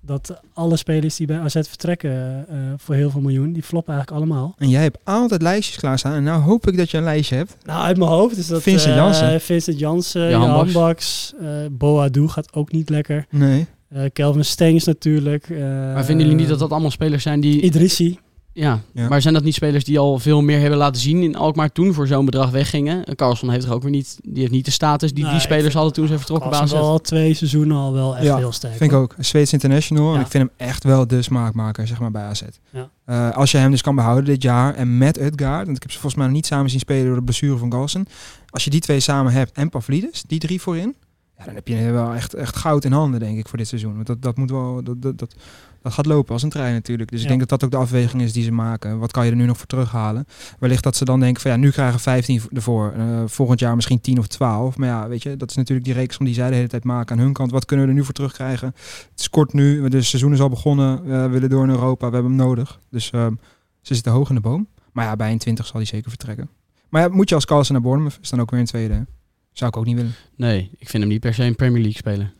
dat 0.00 0.40
alle 0.54 0.76
spelers 0.76 1.16
die 1.16 1.26
bij 1.26 1.38
AZ 1.38 1.52
vertrekken 1.52 2.46
eh, 2.48 2.56
voor 2.76 2.94
heel 2.94 3.10
veel 3.10 3.20
miljoen, 3.20 3.52
die 3.52 3.62
floppen 3.62 3.94
eigenlijk 3.94 4.22
allemaal. 4.22 4.54
En 4.58 4.68
jij 4.68 4.82
hebt 4.82 4.98
altijd 5.04 5.42
lijstjes 5.42 5.76
klaarstaan. 5.76 6.14
En 6.14 6.22
nou 6.22 6.42
hoop 6.42 6.66
ik 6.66 6.76
dat 6.76 6.90
je 6.90 6.96
een 6.96 7.04
lijstje 7.04 7.36
hebt. 7.36 7.56
Nou, 7.64 7.82
uit 7.84 7.96
mijn 7.96 8.10
hoofd 8.10 8.36
is 8.36 8.46
dat 8.46 8.62
Vincent 8.62 8.90
eh, 8.90 8.96
Jansen. 8.96 9.40
Vincent 9.40 9.78
Jansen, 9.78 10.30
Johan 10.30 10.48
Johan 10.48 10.56
Baks. 10.58 10.72
Baks, 10.72 11.32
eh 11.40 11.48
Boadu 11.70 12.28
gaat 12.28 12.52
ook 12.54 12.72
niet 12.72 12.90
lekker. 12.90 13.26
Nee. 13.30 13.66
Eh 13.88 14.02
Kelvin 14.12 14.44
Stengs 14.44 14.84
natuurlijk. 14.84 15.50
eh, 15.50 15.58
Maar 15.58 16.04
vinden 16.04 16.24
jullie 16.26 16.40
niet 16.40 16.48
dat 16.48 16.58
dat 16.58 16.70
allemaal 16.70 16.90
spelers 16.90 17.22
zijn 17.22 17.40
die... 17.40 17.60
Idrissi. 17.60 18.18
Ja. 18.52 18.80
Ja. 18.92 19.08
maar 19.08 19.22
zijn 19.22 19.34
dat 19.34 19.42
niet 19.42 19.54
spelers 19.54 19.84
die 19.84 19.98
al 19.98 20.18
veel 20.18 20.42
meer 20.42 20.60
hebben 20.60 20.78
laten 20.78 21.00
zien 21.00 21.22
in 21.22 21.36
Alkmaar 21.36 21.72
toen 21.72 21.94
voor 21.94 22.06
zo'n 22.06 22.24
bedrag 22.24 22.50
weggingen? 22.50 23.04
En 23.04 23.16
Carlson 23.16 23.50
heeft 23.50 23.64
er 23.64 23.72
ook 23.72 23.82
weer 23.82 23.90
niet, 23.90 24.18
die 24.22 24.40
heeft 24.40 24.52
niet 24.52 24.64
de 24.64 24.70
status 24.70 25.12
die 25.12 25.24
Nee, 25.24 25.32
die 25.32 25.40
spelers 25.40 25.74
hadden 25.74 25.92
toen 25.92 26.06
ze 26.06 26.16
vertrokken 26.16 26.50
bij 26.50 26.58
Carlsen 26.58 26.78
AZ. 26.78 26.84
wel 26.84 26.98
twee 26.98 27.34
seizoenen 27.34 27.76
al 27.76 27.92
wel 27.92 28.16
echt 28.16 28.24
Ja, 28.24 28.36
heel 28.36 28.52
sterk. 28.52 28.76
Vind 28.76 28.92
ik 28.92 28.96
ook. 28.96 29.14
Een 29.18 29.24
Zweeds 29.24 29.52
international. 29.52 30.14
En 30.14 30.20
ik 30.20 30.26
vind 30.26 30.48
hem 30.48 30.68
echt 30.68 30.84
wel 30.84 31.06
de 31.06 31.22
smaakmaker 31.22 31.86
zeg 31.86 32.00
maar, 32.00 32.10
bij 32.10 32.22
AZ. 32.22 32.42
Ja. 32.70 32.90
Eh, 33.04 33.36
als 33.36 33.50
je 33.50 33.58
hem 33.58 33.70
dus 33.70 33.82
kan 33.82 33.94
behouden 33.94 34.24
dit 34.24 34.42
jaar 34.42 34.74
en 34.74 34.98
met 34.98 35.20
Utgaard, 35.20 35.64
want 35.64 35.76
ik 35.76 35.82
heb 35.82 35.90
ze 35.90 35.98
volgens 35.98 36.14
mij 36.14 36.24
nog 36.26 36.34
niet 36.34 36.46
samen 36.46 36.70
zien 36.70 36.80
spelen 36.80 37.06
door 37.06 37.14
de 37.16 37.22
blessure 37.22 37.56
van 37.56 37.72
Galsen. 37.72 38.06
Als 38.50 38.64
je 38.64 38.70
die 38.70 38.80
twee 38.80 39.00
samen 39.00 39.32
hebt 39.32 39.52
en 39.52 39.68
Pavlidis, 39.68 40.22
die 40.26 40.38
drie 40.38 40.60
voorin, 40.60 40.94
ja, 41.40 41.46
dan 41.46 41.54
heb 41.54 41.68
je 41.68 41.90
wel 41.90 42.14
echt, 42.14 42.34
echt 42.34 42.56
goud 42.56 42.84
in 42.84 42.92
handen 42.92 43.20
denk 43.20 43.38
ik 43.38 43.48
voor 43.48 43.58
dit 43.58 43.68
seizoen. 43.68 43.94
Want 43.94 44.06
dat, 44.06 44.22
dat 44.22 44.36
moet 44.36 44.50
wel, 44.50 44.82
dat, 44.82 45.02
dat, 45.02 45.18
dat, 45.18 45.34
dat 45.82 45.92
gaat 45.92 46.06
lopen 46.06 46.32
als 46.32 46.42
een 46.42 46.50
trein 46.50 46.72
natuurlijk. 46.72 47.10
Dus 47.10 47.22
ik 47.22 47.28
denk 47.28 47.40
dat 47.40 47.48
dat 47.48 47.64
ook 47.64 47.70
de 47.70 47.76
afweging 47.76 48.22
is 48.22 48.32
die 48.32 48.42
ze 48.42 48.52
maken. 48.52 48.98
Wat 48.98 49.12
kan 49.12 49.24
je 49.24 49.30
er 49.30 49.36
nu 49.36 49.46
nog 49.46 49.56
voor 49.56 49.66
terughalen? 49.66 50.26
Wellicht 50.58 50.82
dat 50.82 50.96
ze 50.96 51.04
dan 51.04 51.20
denken 51.20 51.42
van 51.42 51.50
ja, 51.50 51.56
nu 51.56 51.70
krijgen 51.70 51.96
we 51.96 52.00
15 52.00 52.42
ervoor. 52.52 52.92
Eh, 52.92 53.22
volgend 53.26 53.60
jaar 53.60 53.74
misschien 53.74 54.00
10 54.00 54.18
of 54.18 54.26
12. 54.26 54.76
Maar 54.76 54.88
ja, 54.88 55.08
weet 55.08 55.22
je, 55.22 55.36
dat 55.36 55.50
is 55.50 55.56
natuurlijk 55.56 55.86
die 55.86 55.96
reeks 55.96 56.18
die 56.18 56.34
zij 56.34 56.48
de 56.48 56.54
hele 56.54 56.68
tijd 56.68 56.84
maken 56.84 57.16
aan 57.16 57.22
hun 57.22 57.32
kant. 57.32 57.50
Wat 57.50 57.64
kunnen 57.64 57.86
we 57.86 57.92
er 57.92 57.98
nu 57.98 58.04
voor 58.04 58.14
terugkrijgen? 58.14 58.66
Het 59.10 59.20
is 59.20 59.30
kort 59.30 59.52
nu, 59.52 59.82
het 59.82 60.04
seizoen 60.04 60.32
is 60.32 60.40
al 60.40 60.48
begonnen. 60.48 60.98
Eh, 61.04 61.22
we 61.22 61.28
willen 61.28 61.50
door 61.50 61.64
in 61.64 61.70
Europa, 61.70 62.08
we 62.08 62.14
hebben 62.14 62.32
hem 62.36 62.46
nodig. 62.46 62.80
Dus 62.90 63.10
ehm, 63.10 63.34
ze 63.80 63.94
zitten 63.94 64.12
hoog 64.12 64.28
in 64.28 64.34
de 64.34 64.40
boom. 64.40 64.68
Maar 64.92 65.04
ja, 65.04 65.16
bij 65.16 65.32
een 65.32 65.38
20 65.38 65.66
zal 65.66 65.76
hij 65.76 65.84
zeker 65.84 66.08
vertrekken. 66.08 66.48
Maar 66.88 67.02
ja, 67.02 67.08
moet 67.08 67.28
je 67.28 67.34
als 67.34 67.44
Carlsen 67.44 67.72
naar 67.72 67.82
Bournemouth, 67.82 68.18
is 68.22 68.30
dan 68.30 68.40
ook 68.40 68.50
weer 68.50 68.60
een 68.60 68.66
tweede. 68.66 68.94
hè? 68.94 69.02
Zou 69.52 69.70
ik 69.70 69.76
ook 69.76 69.84
niet 69.84 69.96
willen. 69.96 70.14
Nee, 70.36 70.70
ik 70.78 70.88
vind 70.88 71.02
hem 71.02 71.12
niet 71.12 71.20
per 71.20 71.34
se 71.34 71.44
een 71.44 71.56
Premier 71.56 71.82
League 71.82 71.98
speler. 71.98 72.32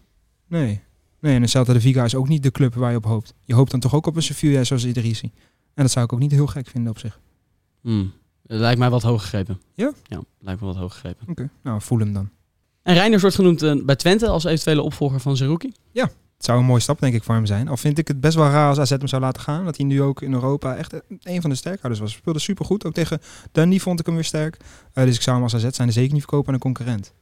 Nee. 0.46 0.80
Nee, 1.20 1.34
en 1.34 1.42
hetzelfde 1.42 1.72
de 1.72 1.80
Viga 1.80 2.04
is 2.04 2.14
ook 2.14 2.28
niet 2.28 2.42
de 2.42 2.50
club 2.50 2.74
waar 2.74 2.90
je 2.90 2.96
op 2.96 3.04
hoopt. 3.04 3.34
Je 3.44 3.54
hoopt 3.54 3.70
dan 3.70 3.80
toch 3.80 3.94
ook 3.94 4.06
op 4.06 4.16
een 4.16 4.22
Sevilla 4.22 4.64
zoals 4.64 4.84
Idrissi. 4.84 5.32
En 5.74 5.82
dat 5.82 5.90
zou 5.90 6.04
ik 6.04 6.12
ook 6.12 6.18
niet 6.18 6.30
heel 6.30 6.46
gek 6.46 6.66
vinden 6.66 6.90
op 6.90 6.98
zich. 6.98 7.20
Hmm. 7.80 8.12
Het 8.46 8.60
lijkt 8.60 8.78
mij 8.78 8.90
wat 8.90 9.02
hoog 9.02 9.22
gegrepen. 9.22 9.60
Ja? 9.74 9.92
Ja, 10.06 10.22
lijkt 10.38 10.60
me 10.60 10.66
wat 10.66 10.76
hoog 10.76 10.92
gegrepen. 10.92 11.28
Oké, 11.28 11.50
nou 11.62 11.80
voel 11.80 11.98
hem 11.98 12.12
dan. 12.12 12.30
En 12.82 12.94
Reiners 12.94 13.20
wordt 13.20 13.36
genoemd 13.36 13.62
eh, 13.62 13.84
bij 13.84 13.96
Twente 13.96 14.28
als 14.28 14.44
eventuele 14.44 14.82
opvolger 14.82 15.20
van 15.20 15.36
Zerouki. 15.36 15.72
Het 16.40 16.48
zou 16.48 16.60
een 16.60 16.66
mooie 16.68 16.80
stap 16.80 17.00
denk 17.00 17.14
ik 17.14 17.22
voor 17.22 17.34
hem 17.34 17.46
zijn. 17.46 17.68
Al 17.68 17.76
vind 17.76 17.98
ik 17.98 18.08
het 18.08 18.20
best 18.20 18.36
wel 18.36 18.48
raar 18.48 18.68
als 18.68 18.78
AZ 18.78 18.90
hem 18.90 19.06
zou 19.06 19.22
laten 19.22 19.42
gaan. 19.42 19.64
Dat 19.64 19.76
hij 19.76 19.86
nu 19.86 20.02
ook 20.02 20.22
in 20.22 20.32
Europa 20.32 20.76
echt 20.76 20.94
een 21.22 21.40
van 21.40 21.50
de 21.50 21.56
sterkhouders 21.56 22.00
was. 22.00 22.12
Speelde 22.12 22.38
supergoed. 22.38 22.84
Ook 22.84 22.92
tegen 22.92 23.20
Dundee 23.52 23.82
vond 23.82 24.00
ik 24.00 24.06
hem 24.06 24.14
weer 24.14 24.24
sterk. 24.24 24.56
Eh, 24.92 25.04
dus 25.04 25.14
ik 25.14 25.22
zou 25.22 25.36
hem 25.36 25.44
als 25.44 25.54
AZ 25.54 25.68
zijn 25.70 25.92
zeker 25.92 26.12
niet 26.12 26.22
verkopen 26.22 26.48
aan 26.48 26.54
een 26.54 26.60
concurrent. 26.60 27.12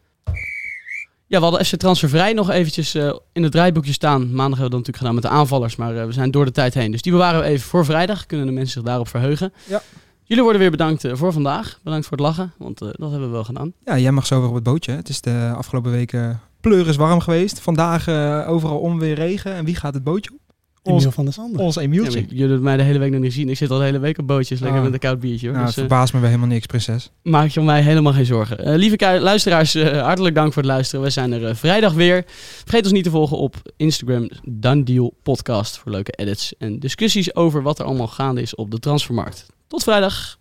Ja, 1.26 1.38
we 1.38 1.44
hadden 1.44 1.64
FC 1.64 1.76
Transfervrij 1.76 2.32
nog 2.32 2.50
eventjes 2.50 2.94
eh, 2.94 3.14
in 3.32 3.42
het 3.42 3.52
draaiboekje 3.52 3.92
staan. 3.92 4.20
Maandag 4.20 4.58
hebben 4.58 4.58
we 4.58 4.62
dat 4.62 4.70
natuurlijk 4.70 4.96
gedaan 4.96 5.14
met 5.14 5.22
de 5.22 5.28
aanvallers, 5.28 5.76
maar 5.76 5.96
eh, 5.96 6.04
we 6.04 6.12
zijn 6.12 6.30
door 6.30 6.44
de 6.44 6.52
tijd 6.52 6.74
heen. 6.74 6.90
Dus 6.90 7.02
die 7.02 7.12
bewaren 7.12 7.40
we 7.40 7.46
even 7.46 7.68
voor 7.68 7.84
vrijdag. 7.84 8.26
Kunnen 8.26 8.46
de 8.46 8.52
mensen 8.52 8.72
zich 8.72 8.82
daarop 8.82 9.08
verheugen. 9.08 9.52
Ja. 9.66 9.82
Jullie 10.22 10.42
worden 10.42 10.60
weer 10.60 10.70
bedankt 10.70 11.04
voor 11.12 11.32
vandaag. 11.32 11.78
Bedankt 11.82 12.06
voor 12.06 12.16
het 12.16 12.26
lachen, 12.26 12.52
want 12.58 12.78
dat 12.78 12.96
hebben 12.98 13.20
we 13.20 13.28
wel 13.28 13.44
gedaan. 13.44 13.72
Ja, 13.84 13.98
jij 13.98 14.12
mag 14.12 14.26
zo 14.26 14.40
weer 14.40 14.48
op 14.48 14.54
het 14.54 14.62
bootje. 14.62 14.92
Het 14.92 15.08
is 15.08 15.20
de 15.20 15.52
afgelopen 15.56 15.90
weken 15.90 16.40
pleuris 16.60 16.96
warm 16.96 17.20
geweest. 17.20 17.60
Vandaag 17.60 18.06
eh, 18.08 18.44
overal 18.48 18.78
onweer 18.78 19.14
regen. 19.14 19.54
En 19.54 19.64
wie 19.64 19.74
gaat 19.76 19.94
het 19.94 20.04
bootje 20.04 20.30
op? 20.32 20.36
Ons, 20.82 20.96
Emiel 21.02 21.10
van 21.14 21.24
der 21.24 21.34
Sande. 21.34 21.58
ons 21.58 21.74
Ja, 21.74 21.80
Emieltje. 21.80 22.26
hebben 22.36 22.62
mij 22.62 22.76
de 22.76 22.82
hele 22.82 22.98
week 22.98 23.10
nog 23.10 23.20
niet 23.20 23.32
gezien. 23.32 23.48
Ik 23.48 23.56
zit 23.56 23.70
al 23.70 23.78
de 23.78 23.84
hele 23.84 23.98
week 23.98 24.18
op 24.18 24.26
bootjes, 24.26 24.60
lekker 24.60 24.78
Ah. 24.78 24.84
met 24.84 24.92
een 24.92 24.98
koud 24.98 25.20
biertje. 25.20 25.46
Hoor. 25.46 25.54
Nou, 25.56 25.66
Dus, 25.66 25.74
het 25.76 25.84
eh, 25.84 25.90
verbaast 25.90 26.12
me 26.12 26.18
weer 26.20 26.28
helemaal 26.28 26.50
niks, 26.50 26.66
prinses. 26.66 27.10
maak 27.22 27.48
je 27.48 27.60
om 27.60 27.66
mij 27.66 27.82
helemaal 27.82 28.12
geen 28.12 28.26
zorgen. 28.26 28.58
Eh, 28.58 28.74
lieve 28.76 29.18
luisteraars, 29.20 29.74
eh, 29.74 30.02
hartelijk 30.02 30.34
dank 30.34 30.52
voor 30.52 30.62
het 30.62 30.70
luisteren. 30.70 31.04
We 31.04 31.10
zijn 31.10 31.32
er 31.32 31.46
eh, 31.46 31.54
vrijdag 31.54 31.92
weer. 31.92 32.22
Vergeet 32.64 32.84
ons 32.84 32.92
niet 32.92 33.04
te 33.04 33.10
volgen 33.10 33.36
op 33.38 33.56
Instagram, 33.76 34.28
Deal 34.84 35.14
Podcast, 35.22 35.78
voor 35.78 35.92
leuke 35.92 36.12
edits 36.12 36.56
en 36.58 36.78
discussies 36.78 37.34
over 37.34 37.62
wat 37.62 37.78
er 37.78 37.84
allemaal 37.84 38.06
gaande 38.08 38.40
is 38.42 38.54
op 38.54 38.70
de 38.70 38.78
transfermarkt. 38.78 39.46
Tot 39.66 39.82
vrijdag. 39.82 40.38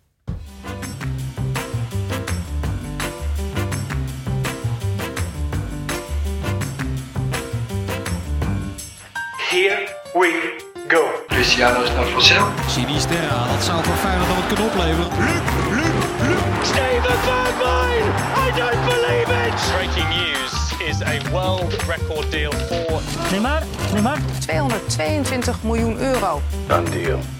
We 10.18 10.58
go. 10.88 11.08
Luciano 11.28 11.82
is 11.82 11.90
naar 11.90 12.06
Vassel. 12.06 12.46
Sinisterra, 12.68 13.46
dat 13.46 13.64
zou 13.64 13.84
voor 13.84 13.94
Feyenoord 13.94 14.28
dan 14.28 14.36
wat 14.36 14.46
kunnen 14.46 14.66
opleveren. 14.66 15.10
Steven 16.62 17.18
Bergwijn! 17.24 18.04
I 18.44 18.50
don't 18.60 18.84
believe 18.84 19.30
it! 19.46 19.72
Breaking 19.74 20.08
news 20.08 20.52
is 20.88 21.02
a 21.02 21.30
world 21.30 21.72
record 21.86 22.30
deal 22.30 22.52
for 22.52 23.00
222 24.40 25.62
miljoen 25.62 25.98
euro. 25.98 26.40
Dan 26.66 26.84
deal. 26.84 27.37